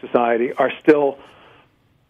[0.00, 1.18] society are still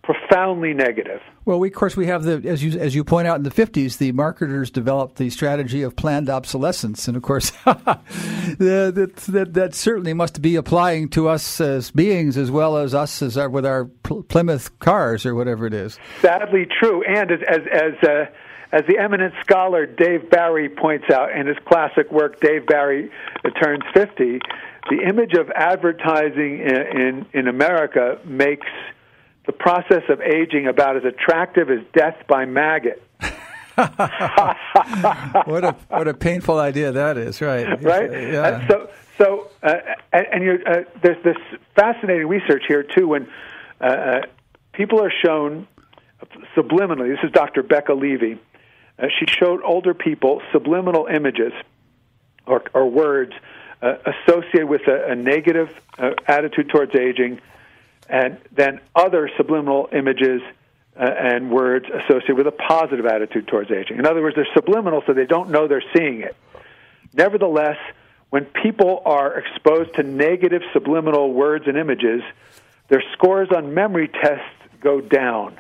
[0.05, 1.21] profoundly negative.
[1.47, 3.51] Well, we, of course, we have the as you as you point out in the
[3.51, 9.75] fifties, the marketers developed the strategy of planned obsolescence, and of course, that, that that
[9.75, 13.67] certainly must be applying to us as beings as well as us as our, with
[13.67, 15.99] our Plymouth cars or whatever it is.
[16.21, 17.03] Sadly, true.
[17.05, 18.27] And as as as, uh,
[18.75, 23.09] as the eminent scholar Dave Barry points out in his classic work, Dave Barry
[23.63, 24.41] turns fifty.
[24.91, 28.67] The image of advertising in, in, in America makes
[29.47, 33.01] the process of aging about as attractive as death by maggot.
[33.77, 37.81] what a what a painful idea that is, right?
[37.83, 38.11] right?
[38.13, 38.41] Yeah.
[38.41, 39.75] Uh, so, so, uh,
[40.13, 41.37] and, and you're, uh, there's this
[41.77, 43.07] fascinating research here too.
[43.09, 43.29] When
[43.81, 44.21] uh, uh,
[44.73, 45.69] people are shown
[46.57, 47.63] subliminally, this is Dr.
[47.63, 48.41] Becca Levy.
[48.99, 51.53] Uh, she showed older people subliminal images
[52.47, 53.33] or, or words
[53.83, 55.69] uh, associated with a, a negative
[55.99, 57.41] uh, attitude towards aging,
[58.09, 60.41] and then other subliminal images
[60.97, 63.99] uh, and words associated with a positive attitude towards aging.
[63.99, 66.37] In other words, they're subliminal, so they don't know they're seeing it.
[67.13, 67.79] Nevertheless,
[68.31, 72.23] when people are exposed to negative subliminal words and images,
[72.89, 74.45] their scores on memory tests
[74.81, 75.59] go down.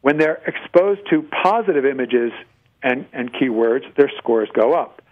[0.00, 2.32] when they're exposed to positive images
[2.82, 5.02] and, and keywords, their scores go up.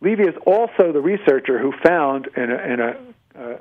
[0.00, 2.96] Levy is also the researcher who found in a, in a
[3.38, 3.58] uh,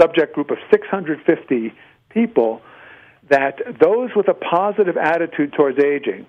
[0.00, 1.72] subject group of 650
[2.10, 2.62] people
[3.30, 6.26] that those with a positive attitude towards aging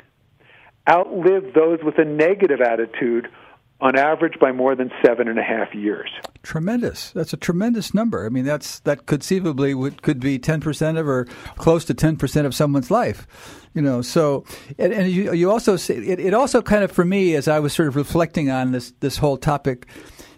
[0.90, 3.30] outlive those with a negative attitude
[3.82, 6.10] on average by more than seven and a half years.
[6.44, 7.12] Tremendous.
[7.12, 8.26] That's a tremendous number.
[8.26, 11.26] I mean, that's that conceivably would, could be ten percent of or
[11.58, 13.28] close to ten percent of someone's life.
[13.74, 14.46] You know, so
[14.78, 17.60] and, and you, you also say it, it, also kind of for me as I
[17.60, 19.88] was sort of reflecting on this this whole topic,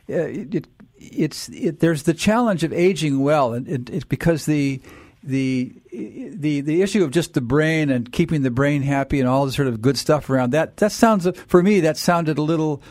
[0.10, 0.68] uh, it,
[0.98, 4.82] it's it, there's the challenge of aging well, and it, it's because the
[5.24, 9.46] the the the issue of just the brain and keeping the brain happy and all
[9.46, 12.82] the sort of good stuff around that that sounds for me that sounded a little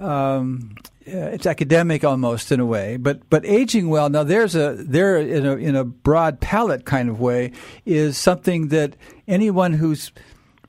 [0.00, 0.76] um,
[1.06, 4.08] it's academic almost in a way, but but aging well.
[4.08, 7.52] Now there's a there in a in a broad palette kind of way
[7.84, 8.96] is something that
[9.28, 10.12] anyone who's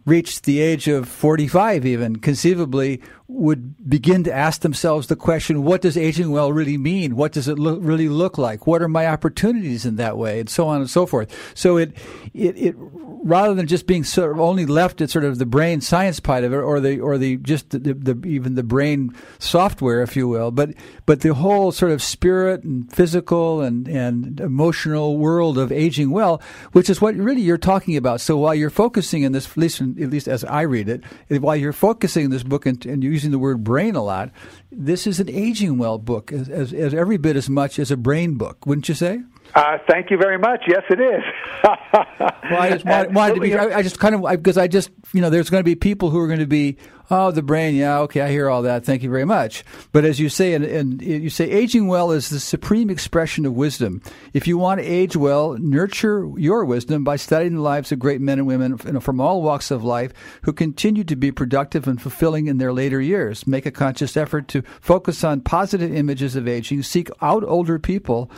[0.05, 5.81] reached the age of 45 even conceivably would begin to ask themselves the question what
[5.81, 7.15] does aging well really mean?
[7.15, 8.67] What does it lo- really look like?
[8.67, 10.41] What are my opportunities in that way?
[10.41, 11.33] And so on and so forth.
[11.55, 11.95] So it
[12.33, 15.81] it, it rather than just being sort of only left at sort of the brain
[15.81, 20.03] science part of it or the or the just the, the even the brain software
[20.03, 20.69] if you will but
[21.07, 26.39] but the whole sort of spirit and physical and and emotional world of aging well
[26.73, 28.21] which is what really you're talking about.
[28.21, 31.03] So while you're focusing in this at least, at least as I read it
[31.41, 34.29] while you're focusing in this book and, and using the word brain a lot
[34.71, 37.97] this is an aging well book as, as, as every bit as much as a
[37.97, 39.21] brain book wouldn't you say
[39.55, 40.63] uh, thank you very much.
[40.67, 41.23] Yes, it is.
[41.63, 43.55] well, I just wanted, wanted to be.
[43.55, 46.09] I, I just kind of because I just you know there's going to be people
[46.09, 46.75] who are going to be
[47.09, 49.63] oh the brain yeah okay I hear all that thank you very much.
[49.93, 53.53] But as you say and, and you say aging well is the supreme expression of
[53.53, 54.01] wisdom.
[54.33, 58.19] If you want to age well, nurture your wisdom by studying the lives of great
[58.19, 62.47] men and women from all walks of life who continue to be productive and fulfilling
[62.47, 63.47] in their later years.
[63.47, 66.83] Make a conscious effort to focus on positive images of aging.
[66.83, 68.29] Seek out older people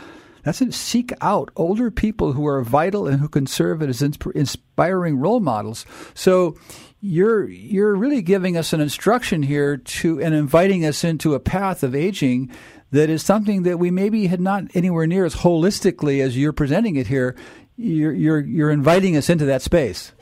[0.48, 0.72] that's it.
[0.72, 5.84] Seek out older people who are vital and who can serve as inspiring role models.
[6.14, 6.56] So
[7.02, 11.82] you're you're really giving us an instruction here to and inviting us into a path
[11.82, 12.50] of aging
[12.92, 16.96] that is something that we maybe had not anywhere near as holistically as you're presenting
[16.96, 17.36] it here.
[17.76, 20.12] You're you're you're inviting us into that space.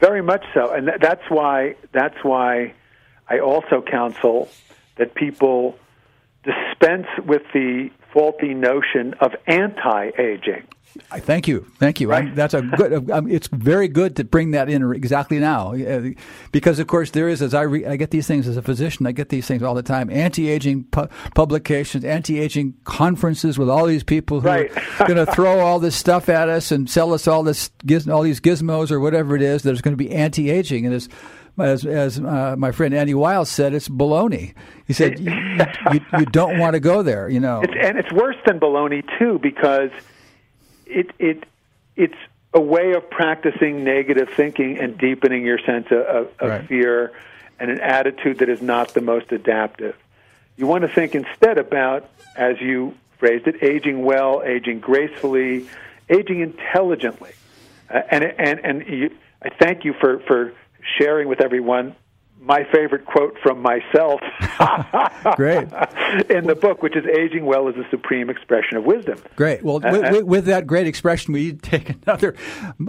[0.00, 2.74] Very much so, and that's why that's why
[3.26, 4.50] I also counsel
[4.96, 5.78] that people
[6.44, 10.66] dispense with the faulty notion of anti-aging.
[11.10, 12.08] I thank you, thank you.
[12.08, 12.34] Right?
[12.34, 12.92] that's a good.
[13.12, 16.10] Um, it's very good to bring that in exactly now, uh,
[16.50, 17.42] because of course there is.
[17.42, 19.74] As I re, I get these things as a physician, I get these things all
[19.74, 20.08] the time.
[20.08, 25.00] Anti-aging pu- publications, anti-aging conferences with all these people who right.
[25.00, 27.70] are going to throw all this stuff at us and sell us all this
[28.08, 29.62] all these gizmos or whatever it is.
[29.62, 31.08] There's going to be anti-aging, and it's
[31.58, 34.54] as, as uh, my friend Andy Wiles said, it's baloney.
[34.86, 35.32] He said you,
[35.92, 37.60] you, you, don't want to go there, you know.
[37.62, 39.90] It's, and it's worse than baloney too because
[40.86, 41.44] it it
[41.96, 42.16] it's
[42.54, 46.68] a way of practicing negative thinking and deepening your sense of, of, of right.
[46.68, 47.12] fear
[47.58, 49.96] and an attitude that is not the most adaptive.
[50.56, 55.68] You want to think instead about, as you phrased it, aging well, aging gracefully,
[56.10, 57.32] aging intelligently.
[57.88, 59.10] Uh, and and and you,
[59.42, 60.52] I thank you for for
[60.98, 61.94] sharing with everyone
[62.40, 64.20] my favorite quote from myself
[65.36, 65.62] great.
[66.28, 69.16] in the book which is aging well is a supreme expression of wisdom.
[69.36, 69.62] Great.
[69.62, 72.34] Well uh, with, with, that great expression we take another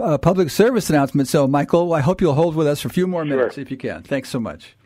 [0.00, 1.28] uh, public service announcement.
[1.28, 3.62] So michael i hope you'll hold with us for a few more minutes sure.
[3.62, 4.02] if you can.
[4.02, 4.76] Thanks so much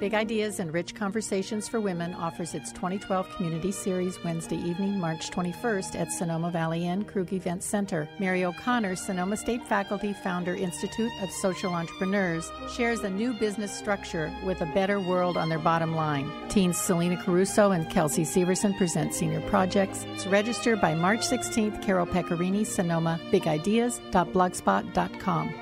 [0.00, 5.30] Big Ideas and Rich Conversations for Women offers its 2012 Community Series Wednesday evening, March
[5.30, 8.08] 21st at Sonoma Valley Inn Krug Event Center.
[8.20, 14.32] Mary O'Connor, Sonoma State faculty, founder Institute of Social Entrepreneurs, shares a new business structure
[14.44, 16.30] with a better world on their bottom line.
[16.48, 20.06] Teens Selena Caruso and Kelsey Severson present senior projects.
[20.18, 25.54] To register by March 16th, Carol Pecorini, Sonoma, bigideas.blogspot.com.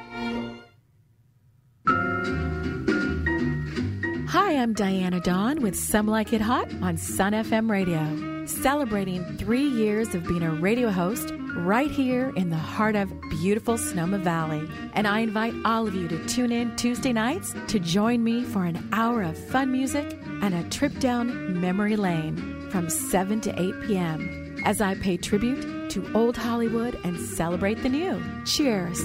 [4.56, 10.14] I'm Diana Dawn with Some Like It Hot on Sun FM Radio, celebrating three years
[10.14, 14.66] of being a radio host right here in the heart of beautiful Sonoma Valley.
[14.94, 18.64] And I invite all of you to tune in Tuesday nights to join me for
[18.64, 23.74] an hour of fun music and a trip down memory lane from 7 to 8
[23.82, 24.62] p.m.
[24.64, 28.22] as I pay tribute to old Hollywood and celebrate the new.
[28.46, 29.02] Cheers.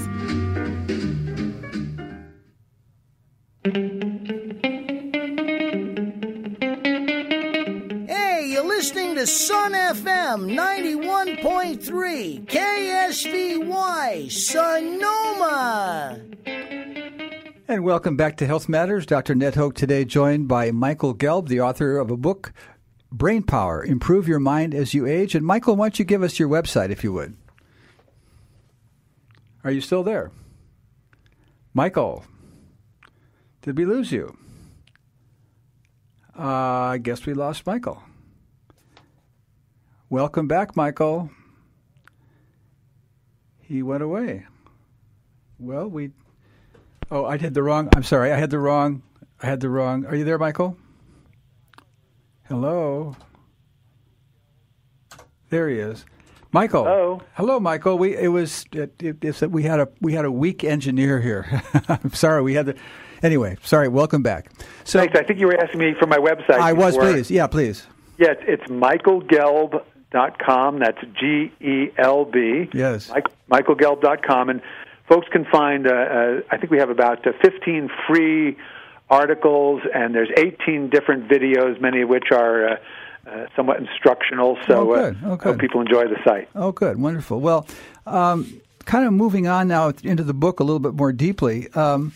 [8.82, 16.20] Listening to Sun FM 91.3 KSVY Sonoma.
[17.68, 19.06] And welcome back to Health Matters.
[19.06, 19.36] Dr.
[19.36, 22.54] Ned Hoke today joined by Michael Gelb, the author of a book,
[23.12, 25.36] Brain Power Improve Your Mind as You Age.
[25.36, 27.38] And Michael, why don't you give us your website if you would?
[29.64, 30.32] Are you still there?
[31.76, 32.26] Michael,
[33.62, 34.36] did we lose you?
[36.36, 36.42] Uh,
[36.96, 38.02] I guess we lost Michael.
[40.12, 41.30] Welcome back, Michael.
[43.62, 44.46] He went away.
[45.58, 46.12] Well, we.
[47.10, 47.88] Oh, I did the wrong.
[47.96, 48.34] I'm sorry.
[48.34, 49.04] I had the wrong.
[49.42, 50.06] I had the wrong.
[50.06, 50.76] Are you there, Michael?
[52.44, 53.16] Hello.
[55.50, 56.04] There he is.
[56.52, 56.84] Michael.
[56.84, 57.22] Hello.
[57.36, 57.98] Hello, Michael.
[57.98, 61.22] We it was it, it, it's that we had a we had a weak engineer
[61.22, 61.64] here.
[61.88, 62.42] I'm sorry.
[62.42, 62.76] We had the
[63.24, 63.56] anyway.
[63.64, 63.88] Sorry.
[63.88, 64.52] Welcome back.
[64.84, 65.18] So Thanks.
[65.18, 66.60] I think you were asking me for my website.
[66.60, 66.98] I was.
[66.98, 67.32] Please.
[67.32, 67.48] Yeah.
[67.48, 67.88] Please.
[68.18, 68.34] Yeah.
[68.42, 68.70] It's,
[70.14, 70.80] it's michaelgelb.com.
[70.80, 72.70] That's G E L B.
[72.74, 73.10] Yes.
[73.10, 74.62] Mike, michaelgelb.com, and
[75.08, 75.88] folks can find.
[75.88, 78.58] Uh, uh, I think we have about uh, 15 free
[79.10, 82.70] articles, and there's 18 different videos, many of which are.
[82.70, 82.76] Uh,
[83.24, 85.18] uh, somewhat instructional, so oh, good.
[85.24, 85.44] Oh, good.
[85.44, 86.50] hope people enjoy the site.
[86.56, 87.40] Oh, good, wonderful.
[87.40, 87.68] Well,
[88.08, 91.72] um, kind of moving on now into the book a little bit more deeply.
[91.74, 92.14] Um,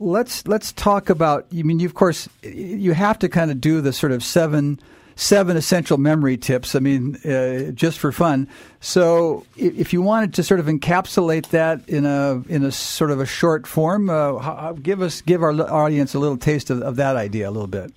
[0.00, 1.46] let's let's talk about.
[1.56, 4.80] I mean, you, of course, you have to kind of do the sort of seven
[5.16, 6.76] seven essential memory tips.
[6.76, 8.48] I mean, uh, just for fun.
[8.80, 13.20] So, if you wanted to sort of encapsulate that in a in a sort of
[13.20, 17.16] a short form, uh, give us give our audience a little taste of, of that
[17.16, 17.92] idea a little bit.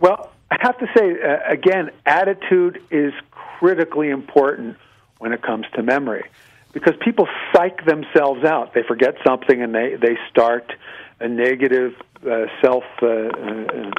[0.00, 4.76] Well, I have to say, uh, again, attitude is critically important
[5.18, 6.24] when it comes to memory
[6.72, 8.74] because people psych themselves out.
[8.74, 10.72] They forget something and they, they start
[11.20, 11.94] a negative
[12.26, 13.90] uh, self uh, uh,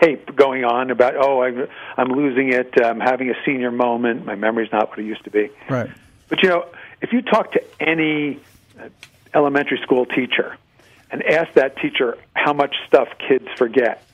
[0.00, 4.34] tape going on about, oh, I'm, I'm losing it, I'm having a senior moment, my
[4.34, 5.50] memory's not what it used to be.
[5.68, 5.90] Right.
[6.28, 6.66] But you know,
[7.00, 8.40] if you talk to any
[8.78, 8.88] uh,
[9.34, 10.56] elementary school teacher
[11.10, 14.04] and ask that teacher how much stuff kids forget,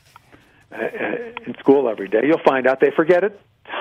[0.75, 0.89] uh,
[1.47, 3.33] in school every day, you'll find out they forget a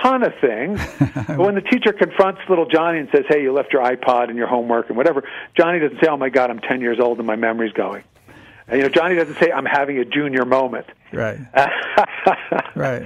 [0.01, 0.80] ton of things.
[1.28, 4.38] but when the teacher confronts little Johnny and says, "Hey, you left your iPod and
[4.38, 5.24] your homework and whatever,"
[5.58, 8.04] Johnny doesn't say, "Oh my God, I'm 10 years old and my memory's going."
[8.68, 11.39] And, you know, Johnny doesn't say, "I'm having a junior moment." Right.
[12.76, 13.03] right.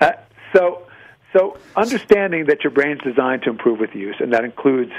[0.00, 0.12] Uh,
[0.52, 0.86] so,
[1.32, 4.92] so understanding that your brain's designed to improve with use, and that includes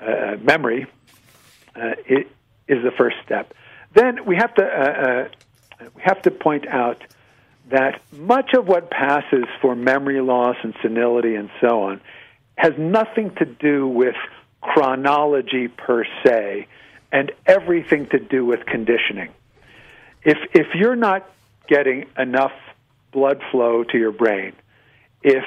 [0.00, 0.86] uh, memory,
[1.76, 2.28] uh, it
[2.68, 3.54] is the first step.
[3.94, 5.28] Then we have to uh, uh,
[5.94, 7.02] we have to point out
[7.70, 12.00] that much of what passes for memory loss and senility and so on
[12.56, 14.16] has nothing to do with
[14.60, 16.66] chronology per se
[17.12, 19.30] and everything to do with conditioning.
[20.24, 21.28] If, if you're not
[21.68, 22.52] getting enough
[23.12, 24.52] blood flow to your brain,
[25.22, 25.44] if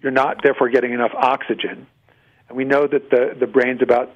[0.00, 1.86] you're not therefore getting enough oxygen,
[2.48, 4.14] and we know that the, the brain's about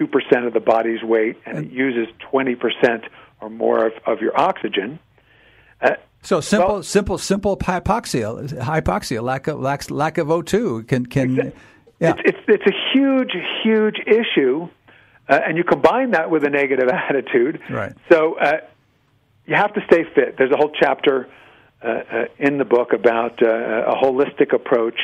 [0.00, 3.08] 2% of the body's weight and it uses 20%
[3.40, 4.98] or more of, of your oxygen,
[5.80, 11.04] uh, so simple, well, simple, simple hypoxia, hypoxia, lack of lack, lack of O2 can
[11.04, 11.52] can.
[12.00, 12.14] Yeah.
[12.16, 13.32] It's, it's, it's a huge,
[13.62, 14.68] huge issue,
[15.28, 17.60] uh, and you combine that with a negative attitude.
[17.68, 17.92] Right.
[18.10, 18.60] So uh,
[19.46, 20.36] you have to stay fit.
[20.38, 21.28] There's a whole chapter
[21.82, 24.98] uh, uh in the book about uh, a holistic approach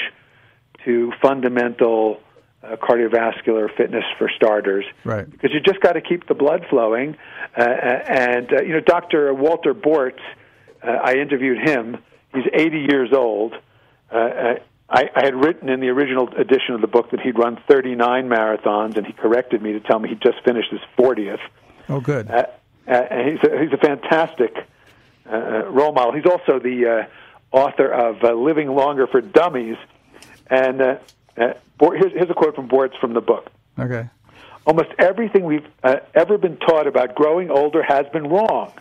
[0.84, 2.20] to fundamental
[2.62, 4.84] uh, cardiovascular fitness for starters.
[5.04, 5.30] Right.
[5.30, 7.16] Because you just got to keep the blood flowing,
[7.54, 9.32] and you know, Dr.
[9.34, 10.20] Walter Bortz
[10.82, 11.98] uh, I interviewed him.
[12.34, 13.54] He's 80 years old.
[14.12, 14.54] Uh, uh,
[14.88, 18.28] I, I had written in the original edition of the book that he'd run 39
[18.28, 21.38] marathons, and he corrected me to tell me he just finished his 40th.
[21.88, 22.28] Oh, good.
[22.90, 24.56] Uh, and he's a, he's a fantastic
[25.26, 26.12] uh, uh role model.
[26.12, 27.06] He's also the
[27.52, 29.76] uh, author of uh, Living Longer for Dummies.
[30.48, 30.96] And uh,
[31.36, 33.50] uh, here's, here's a quote from Bortz from the book.
[33.78, 34.08] Okay.
[34.66, 38.72] Almost everything we've uh, ever been taught about growing older has been wrong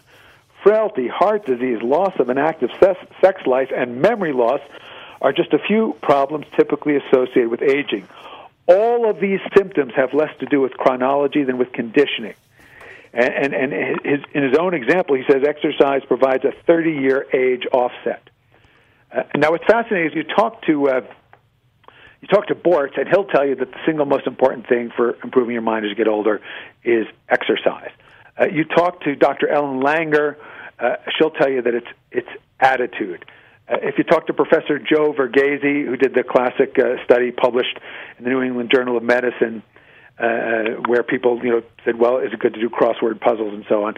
[0.63, 4.61] frailty, heart disease, loss of an active sex life, and memory loss
[5.21, 8.07] are just a few problems typically associated with aging.
[8.67, 12.35] All of these symptoms have less to do with chronology than with conditioning.
[13.13, 17.25] And, and, and his, in his own example, he says exercise provides a 30 year
[17.33, 18.29] age offset.
[19.11, 21.01] Uh, now, what's fascinating is you talk to uh,
[22.21, 25.17] you talk to Bortz, and he'll tell you that the single most important thing for
[25.23, 26.41] improving your mind as you get older
[26.83, 27.91] is exercise.
[28.39, 29.47] Uh, you talk to Dr.
[29.47, 30.35] Ellen Langer,
[30.79, 32.29] uh, she'll tell you that it's it's
[32.59, 33.25] attitude.
[33.67, 37.79] Uh, if you talk to Professor Joe Verghese, who did the classic uh, study published
[38.17, 39.63] in the New England Journal of Medicine,
[40.19, 43.65] uh, where people you know said, "Well, is it good to do crossword puzzles and
[43.69, 43.95] so on?"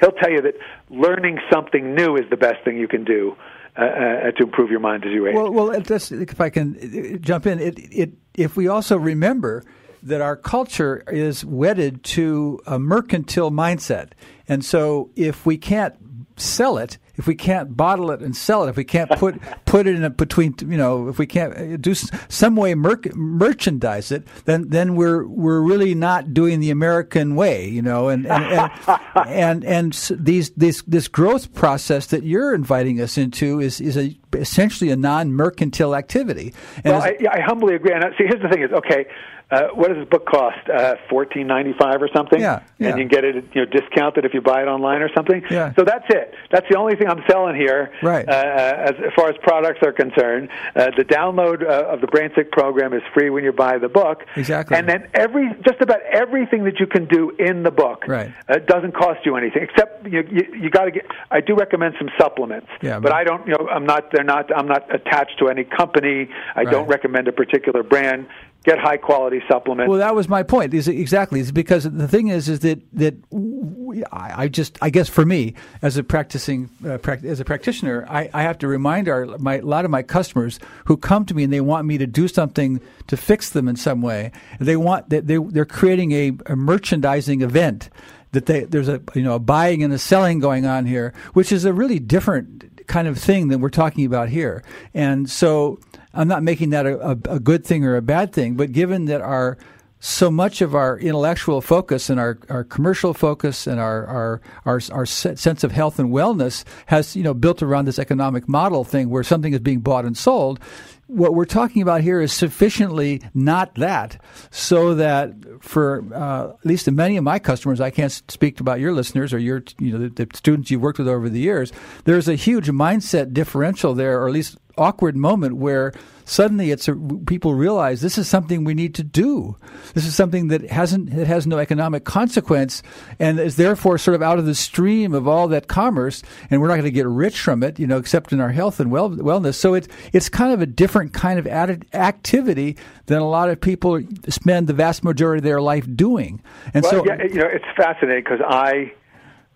[0.00, 0.54] He'll tell you that
[0.88, 3.36] learning something new is the best thing you can do.
[3.76, 5.34] Uh, uh, uh, to improve your mind as you age.
[5.34, 9.62] Well, well, if I can uh, jump in, it, it, if we also remember
[10.02, 14.10] that our culture is wedded to a mercantile mindset,
[14.48, 15.94] and so if we can't
[16.36, 19.86] sell it, if we can't bottle it and sell it, if we can't put put
[19.86, 24.10] it in a, between, you know, if we can't uh, do some way mer- merchandise
[24.10, 28.44] it, then then we're we're really not doing the American way, you know, and and
[28.44, 28.70] and,
[29.26, 34.18] and, and these this this growth process that you're inviting us into is is a
[34.32, 36.54] essentially a non mercantile activity.
[36.84, 37.92] And well, I, I humbly agree.
[37.92, 39.04] And see, here's the thing: is okay
[39.50, 40.58] uh, what does this book cost?
[40.68, 42.40] Uh, Fourteen ninety five or something.
[42.40, 42.88] Yeah, yeah.
[42.90, 45.42] And you can get it, you know, discounted if you buy it online or something.
[45.50, 45.74] Yeah.
[45.74, 46.34] So that's it.
[46.50, 47.92] That's the only thing I'm selling here.
[48.02, 48.28] Right.
[48.28, 52.30] Uh, as, as far as products are concerned, uh, the download uh, of the Brain
[52.34, 54.24] Sync program is free when you buy the book.
[54.36, 54.76] Exactly.
[54.76, 58.32] And then every, just about everything that you can do in the book, right.
[58.48, 61.06] uh, doesn't cost you anything except you, you, you got to get.
[61.30, 62.68] I do recommend some supplements.
[62.82, 63.00] Yeah.
[63.00, 63.46] But I don't.
[63.46, 64.12] You know, I'm not.
[64.12, 64.54] They're not.
[64.56, 66.28] I'm not attached to any company.
[66.54, 66.70] I Right.
[66.70, 68.26] don't recommend a particular brand
[68.64, 69.88] get high quality supplements.
[69.88, 70.74] Well, that was my point.
[70.74, 74.90] Is exactly is because the thing is is that that we, I, I just I
[74.90, 78.68] guess for me as a practicing uh, pract- as a practitioner, I, I have to
[78.68, 81.86] remind our my a lot of my customers who come to me and they want
[81.86, 84.32] me to do something to fix them in some way.
[84.58, 87.88] They want that they they're creating a, a merchandising event
[88.32, 91.50] that they there's a you know a buying and a selling going on here, which
[91.50, 94.62] is a really different kind of thing than we're talking about here.
[94.92, 95.78] And so
[96.12, 99.20] I'm not making that a, a, good thing or a bad thing, but given that
[99.20, 99.58] our
[100.00, 104.80] so much of our intellectual focus and our, our commercial focus and our, our, our,
[104.92, 109.10] our sense of health and wellness has, you know, built around this economic model thing
[109.10, 110.58] where something is being bought and sold.
[111.06, 116.90] What we're talking about here is sufficiently not that, so that for uh, at least
[116.90, 120.24] many of my customers, I can't speak about your listeners or your, you know, the,
[120.24, 121.72] the students you've worked with over the years.
[122.04, 125.92] There's a huge mindset differential there, or at least awkward moment where
[126.24, 126.94] suddenly it's a,
[127.26, 129.56] people realize this is something we need to do.
[129.94, 132.82] This is something that hasn't it has no economic consequence
[133.18, 136.22] and is therefore sort of out of the stream of all that commerce.
[136.50, 138.80] And we're not going to get rich from it, you know, except in our health
[138.80, 139.54] and well, wellness.
[139.54, 142.76] So it's it's kind of a different kind of added activity
[143.06, 146.42] than a lot of people spend the vast majority of their life doing.
[146.72, 148.92] And well, so, yeah, you know, it's fascinating because I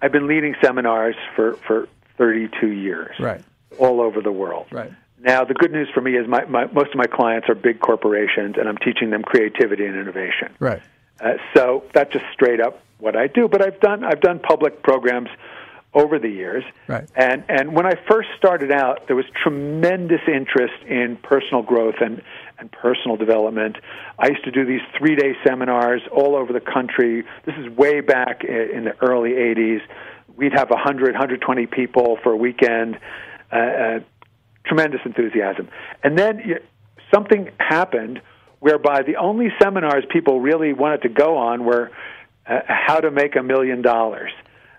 [0.03, 3.43] I've been leading seminars for for 32 years, right,
[3.79, 4.93] all over the world, right.
[5.25, 7.81] Now, the good news for me is my, my, most of my clients are big
[7.81, 10.55] corporations, and I'm teaching them creativity and innovation.
[10.61, 10.83] Right.
[11.19, 13.49] Uh, so that's just straight up what I do.
[13.49, 15.31] But I've done I've done public programs
[15.95, 16.65] over the years.
[16.89, 17.09] Right.
[17.17, 22.23] And and when I first started out, there was tremendous interest in personal growth and
[22.59, 23.77] and personal development.
[24.19, 27.25] I used to do these three day seminars all over the country.
[27.47, 29.81] This is way back in the early '80s.
[30.37, 32.99] We'd have 100, 120 people for a weekend.
[33.53, 34.01] Uh, uh,
[34.67, 35.69] tremendous enthusiasm.
[36.03, 36.57] And then you,
[37.13, 38.21] something happened
[38.61, 41.91] whereby the only seminars people really wanted to go on were
[42.47, 44.31] uh, how to make a million dollars.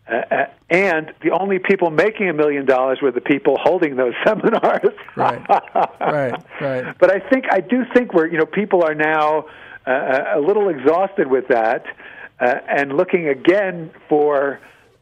[0.07, 4.13] Uh, uh, and the only people making a million dollars were the people holding those
[4.27, 4.93] seminars.
[5.15, 5.41] right,
[5.99, 6.97] right, right.
[6.99, 9.45] But I think I do think we're you know people are now
[9.85, 11.85] uh, a little exhausted with that
[12.39, 14.59] uh, and looking again for,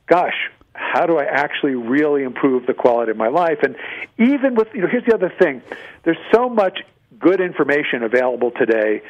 [0.07, 0.35] gosh,
[0.73, 3.59] how do I actually really improve the quality of my life?
[3.63, 3.75] And
[4.17, 5.61] even with, you know, here's the other thing
[6.03, 6.79] there's so much
[7.19, 9.01] good information available today.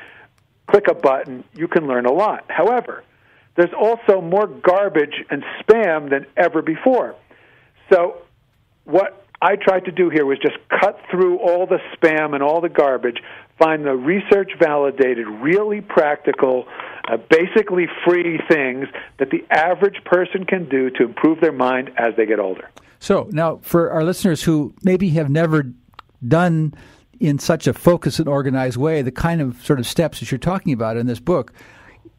[0.67, 2.45] Click a button, you can learn a lot.
[2.47, 3.03] However,
[3.55, 7.15] there's also more garbage and spam than ever before.
[7.91, 8.21] So,
[8.85, 12.61] what I tried to do here was just cut through all the spam and all
[12.61, 13.17] the garbage,
[13.57, 16.65] find the research validated, really practical,
[17.09, 18.87] uh, basically free things
[19.19, 22.69] that the average person can do to improve their mind as they get older.
[22.99, 25.71] So, now for our listeners who maybe have never
[26.25, 26.73] done
[27.19, 30.37] in such a focused and organized way the kind of sort of steps that you're
[30.37, 31.53] talking about in this book,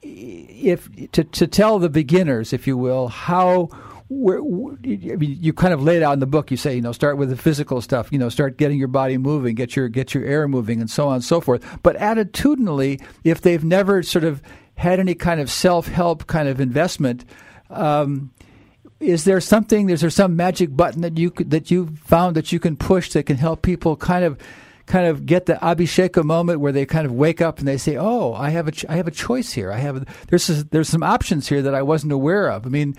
[0.03, 3.68] if to, to tell the beginners, if you will, how
[4.09, 6.50] where, I mean, you kind of lay it out in the book.
[6.50, 8.12] You say, you know, start with the physical stuff.
[8.12, 11.09] You know, start getting your body moving, get your get your air moving, and so
[11.09, 11.64] on and so forth.
[11.82, 14.42] But attitudinally, if they've never sort of
[14.76, 17.24] had any kind of self help kind of investment,
[17.70, 18.30] um,
[19.00, 19.88] is there something?
[19.90, 23.24] Is there some magic button that you that you found that you can push that
[23.24, 24.38] can help people kind of
[24.86, 27.96] kind of get the abhisheka moment where they kind of wake up and they say,
[27.96, 29.72] "Oh, I have a ch- I have a choice here.
[29.72, 32.68] I have a, there's a, there's some options here that I wasn't aware of." I
[32.68, 32.94] mean,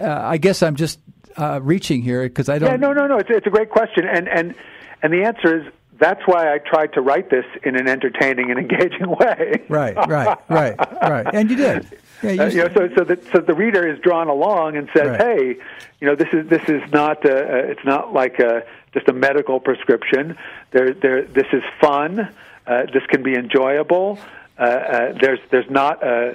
[0.00, 0.98] uh, I guess I'm just
[1.36, 2.70] uh, reaching here because I don't.
[2.70, 3.18] Yeah, no, no, no.
[3.18, 4.54] It's it's a great question, and and
[5.02, 8.58] and the answer is that's why I tried to write this in an entertaining and
[8.70, 9.62] engaging way.
[9.68, 11.86] right, right, right, right, and you did.
[12.22, 14.88] Yeah, you Uh, you know, so so that so the reader is drawn along and
[14.96, 15.20] says, Right.
[15.20, 15.56] "Hey,
[16.00, 17.30] you know, this is this is not uh,
[17.70, 20.36] it's not like a, just a medical prescription.
[20.72, 22.34] There, there, this is fun.
[22.66, 24.18] Uh, this can be enjoyable.
[24.58, 26.32] Uh, uh, there's there's not uh,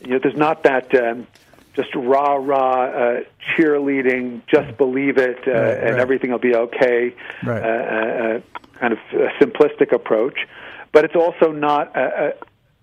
[0.00, 1.26] you know there's not that." Um,
[1.74, 3.20] just rah rah uh,
[3.56, 6.00] cheerleading, just believe it, uh, Right, and right.
[6.00, 7.14] everything will be okay.
[7.44, 7.62] Right.
[7.62, 8.40] Uh, uh, uh,
[8.78, 10.46] kind of a simplistic approach,
[10.92, 12.34] but it's also not a,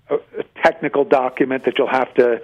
[0.09, 2.41] a, a technical document that you'll have to,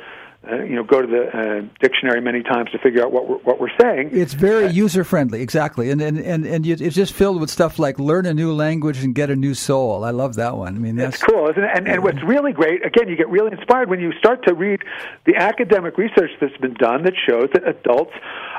[0.52, 3.38] uh, you know, go to the uh, dictionary many times to figure out what we're,
[3.38, 4.10] what we're saying.
[4.12, 7.80] It's very user friendly, exactly, and and and and you, it's just filled with stuff
[7.80, 10.04] like learn a new language and get a new soul.
[10.04, 10.76] I love that one.
[10.76, 11.70] I mean, that's It's cool, isn't it?
[11.74, 14.82] And, and what's really great, again, you get really inspired when you start to read
[15.26, 18.14] the academic research that's been done that shows that adults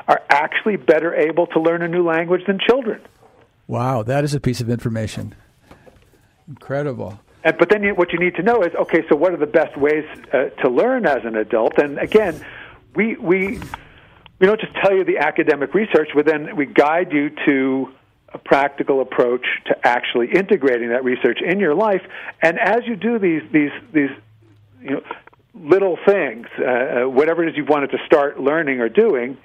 [0.07, 3.01] are actually better able to learn a new language than children.
[3.67, 4.03] wow.
[4.03, 5.35] That is a piece of information.
[6.47, 7.19] Incredible.
[7.47, 9.03] And, but then you, what you need to know is okay.
[9.07, 11.77] So what are the best ways uh, to learn as an adult?
[11.77, 12.45] And again,
[12.93, 13.61] we we
[14.39, 17.93] we don't just tell you the academic research, but then we guide you to
[18.33, 22.01] a practical approach to actually integrating that research in your life.
[22.41, 24.11] And as you do these these these
[24.81, 25.01] you know
[25.55, 29.37] little things, uh, uh, whatever it is you've wanted to start learning or doing,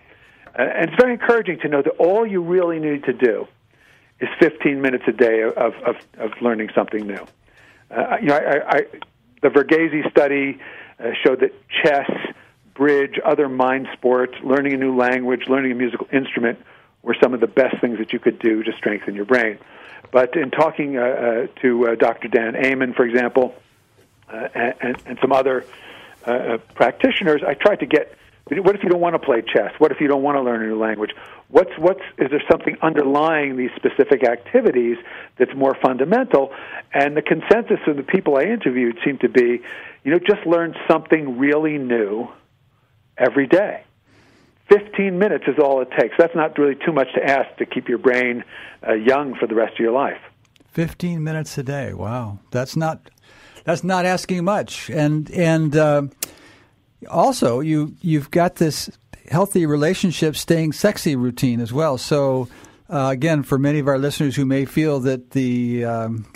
[0.59, 3.47] uh, and it's very encouraging to know that all you really need to do
[4.19, 7.25] is 15 minutes a day of of, of learning something new.
[7.93, 8.81] Uh, you know, I, I,
[9.43, 10.59] the Verghese study
[10.99, 12.11] uh, showed that chess,
[12.75, 16.59] bridge, other mind sports, learning a new language, learning a musical instrument
[17.03, 19.59] were some of the best things that you could do to strengthen your brain.
[20.11, 22.29] But in talking uh, uh, to uh, Dr.
[22.29, 23.55] Dan Amen, for example,
[24.29, 25.67] and, and some other
[26.75, 28.17] practitioners, I tried to get.
[28.45, 29.73] What if you don't want to play chess?
[29.79, 31.13] What if you don't want to learn a new language?
[31.49, 34.97] What's what's is there something underlying these specific activities
[35.39, 36.53] that's more fundamental?
[36.93, 39.63] And the consensus of the people I interviewed seemed to be,
[40.03, 42.29] you know, just learn something really new
[43.17, 43.85] every day.
[44.69, 46.15] 15 minutes is all it takes.
[46.19, 48.43] That's not really too much to ask to keep your brain
[48.87, 50.19] uh, young for the rest of your life.
[50.73, 51.93] 15 minutes a day.
[51.93, 52.39] Wow.
[52.51, 53.11] That's not
[53.65, 54.91] that's not asking much.
[54.91, 56.03] And and uh,
[57.11, 58.91] also you you've got this
[59.31, 61.99] healthy relationship staying sexy routine as well.
[61.99, 62.49] So
[62.91, 66.27] uh, again, for many of our listeners who may feel that the um,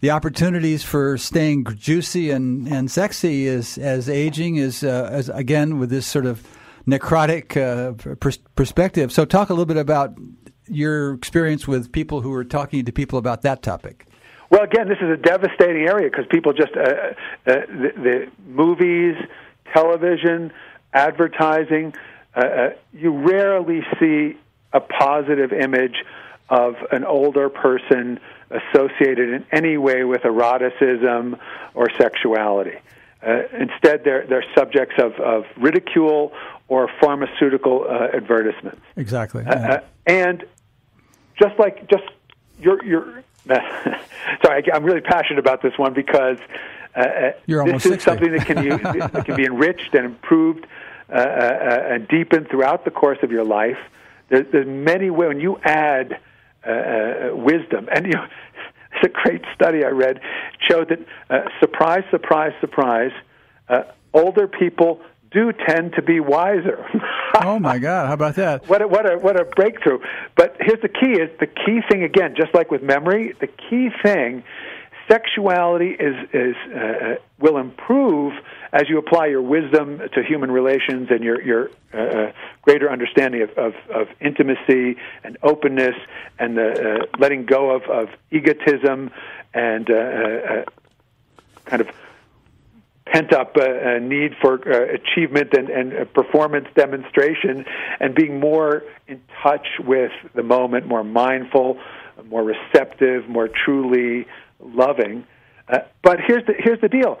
[0.00, 5.78] the opportunities for staying juicy and, and sexy is as aging is uh, as again
[5.78, 6.46] with this sort of
[6.86, 9.10] necrotic uh, pers- perspective.
[9.10, 10.14] So talk a little bit about
[10.68, 14.06] your experience with people who are talking to people about that topic.
[14.50, 17.14] Well, again, this is a devastating area because people just uh, uh,
[17.46, 19.16] the, the movies,
[19.72, 20.52] television,
[20.92, 21.94] advertising.
[22.34, 24.36] Uh, uh, you rarely see
[24.72, 26.04] a positive image
[26.48, 31.36] of an older person associated in any way with eroticism
[31.74, 32.78] or sexuality.
[33.26, 36.32] Uh, instead, they're, they're subjects of, of ridicule
[36.68, 38.80] or pharmaceutical uh, advertisements.
[38.96, 39.44] Exactly.
[39.44, 40.44] Uh, uh, and
[41.38, 42.04] just like just
[42.60, 43.22] your your
[44.44, 46.38] sorry, I'm really passionate about this one because
[46.96, 48.04] uh, You're this almost is 60.
[48.04, 48.78] something that can you,
[49.12, 50.66] that can be enriched and improved
[51.08, 53.78] uh, uh, and deepened throughout the course of your life.
[54.28, 56.18] There, there's many ways when you add
[56.66, 58.26] uh, uh, wisdom, and you know,
[58.92, 60.20] it's a great study I read
[60.68, 63.12] showed that uh, surprise, surprise, surprise,
[63.68, 63.82] uh,
[64.12, 66.84] older people do tend to be wiser.
[67.42, 68.06] oh my God!
[68.06, 68.68] How about that?
[68.68, 70.00] What a, what a what a breakthrough!
[70.34, 73.90] But here's the key: is the key thing again, just like with memory, the key
[74.02, 74.42] thing,
[75.08, 78.32] sexuality is is uh, will improve
[78.72, 82.32] as you apply your wisdom to human relations and your your uh, uh,
[82.62, 85.94] greater understanding of, of, of intimacy and openness
[86.38, 86.70] and the
[87.02, 89.10] uh, letting go of, of egotism
[89.54, 90.64] and uh, uh,
[91.64, 91.88] kind of
[93.06, 97.64] pent up uh, uh, need for uh, achievement and, and uh, performance demonstration
[98.00, 101.78] and being more in touch with the moment, more mindful,
[102.28, 104.26] more receptive, more truly
[104.60, 105.26] loving.
[105.68, 107.18] Uh, but here's the here's the deal.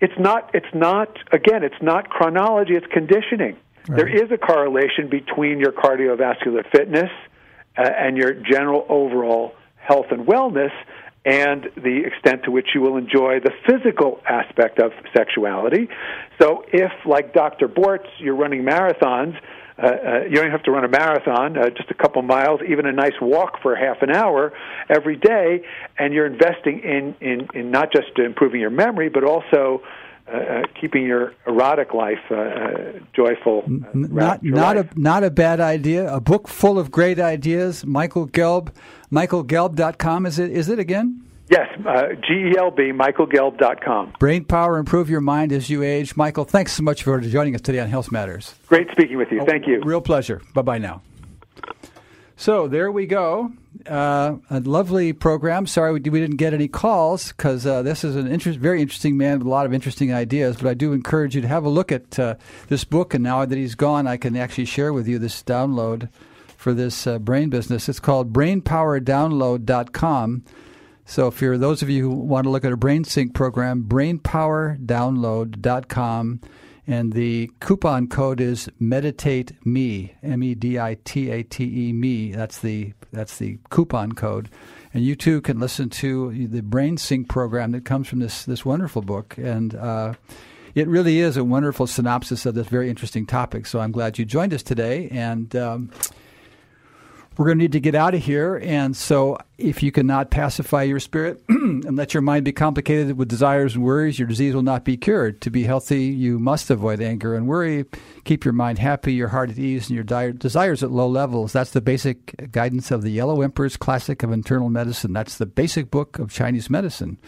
[0.00, 3.56] It's not it's not again, it's not chronology, it's conditioning.
[3.88, 3.96] Right.
[3.96, 7.10] There is a correlation between your cardiovascular fitness
[7.76, 10.72] uh, and your general overall health and wellness
[11.24, 15.88] and the extent to which you will enjoy the physical aspect of sexuality.
[16.40, 17.66] So, if, like Dr.
[17.66, 19.38] Bortz, you're running marathons,
[19.76, 22.86] uh, uh, you don't have to run a marathon, uh, just a couple miles, even
[22.86, 24.52] a nice walk for half an hour
[24.88, 25.62] every day,
[25.98, 29.82] and you're investing in, in, in not just improving your memory, but also
[30.26, 33.62] uh, uh, keeping your erotic life uh, uh, joyful.
[33.66, 34.92] Uh, not not life.
[34.92, 36.10] a not a bad idea.
[36.10, 37.84] A book full of great ideas.
[37.84, 38.72] Michael Gelb,
[39.12, 41.20] michaelgelb.com is it is it again?
[41.54, 44.14] Yes, uh, G-E-L-B, michaelgelb.com.
[44.18, 46.16] Brain power, improve your mind as you age.
[46.16, 48.56] Michael, thanks so much for joining us today on Health Matters.
[48.66, 49.40] Great speaking with you.
[49.46, 49.80] Thank you.
[49.84, 50.42] Real pleasure.
[50.52, 51.02] Bye-bye now.
[52.36, 53.52] So there we go.
[53.86, 55.68] Uh, a lovely program.
[55.68, 59.16] Sorry we, we didn't get any calls because uh, this is an interest, very interesting
[59.16, 60.56] man with a lot of interesting ideas.
[60.56, 62.34] But I do encourage you to have a look at uh,
[62.66, 63.14] this book.
[63.14, 66.08] And now that he's gone, I can actually share with you this download
[66.56, 67.88] for this uh, brain business.
[67.88, 70.42] It's called BrainPowerDownload.com.
[71.04, 73.84] So if you're those of you who want to look at a brain sync program,
[73.84, 76.40] BrainPowerDownload.com.
[76.86, 81.94] And the coupon code is meditate me, M E D I T A T E
[81.94, 82.32] me.
[82.32, 84.50] That's the that's the coupon code.
[84.92, 88.66] And you too can listen to the Brain Sync program that comes from this this
[88.66, 89.34] wonderful book.
[89.38, 90.12] And uh,
[90.74, 93.64] it really is a wonderful synopsis of this very interesting topic.
[93.64, 95.08] So I'm glad you joined us today.
[95.10, 95.90] And um,
[97.36, 98.60] we're going to need to get out of here.
[98.62, 103.28] And so, if you cannot pacify your spirit and let your mind be complicated with
[103.28, 105.40] desires and worries, your disease will not be cured.
[105.42, 107.84] To be healthy, you must avoid anger and worry.
[108.24, 111.52] Keep your mind happy, your heart at ease, and your desires at low levels.
[111.52, 115.12] That's the basic guidance of the Yellow Emperor's Classic of Internal Medicine.
[115.12, 117.18] That's the basic book of Chinese medicine.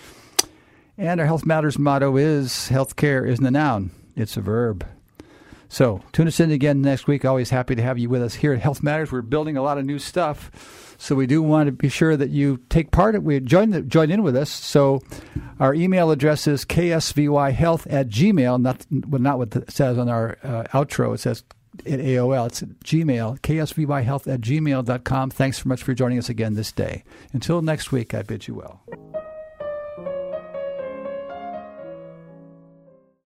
[0.99, 4.87] And our Health Matters motto is healthcare isn't a noun, it's a verb.
[5.69, 7.25] So tune us in again next week.
[7.25, 9.13] Always happy to have you with us here at Health Matters.
[9.13, 10.95] We're building a lot of new stuff.
[10.99, 13.21] So we do want to be sure that you take part.
[13.23, 14.51] We join the, join in with us.
[14.51, 15.03] So
[15.61, 18.61] our email address is ksvyhealth at gmail.
[18.61, 21.15] Not not what it says on our uh, outro.
[21.15, 21.45] It says
[21.81, 22.47] at AOL.
[22.47, 23.41] It's Gmail.
[23.41, 25.31] ksvyhealth at gmail.com.
[25.31, 27.05] Thanks so much for joining us again this day.
[27.33, 28.83] Until next week, I bid you well.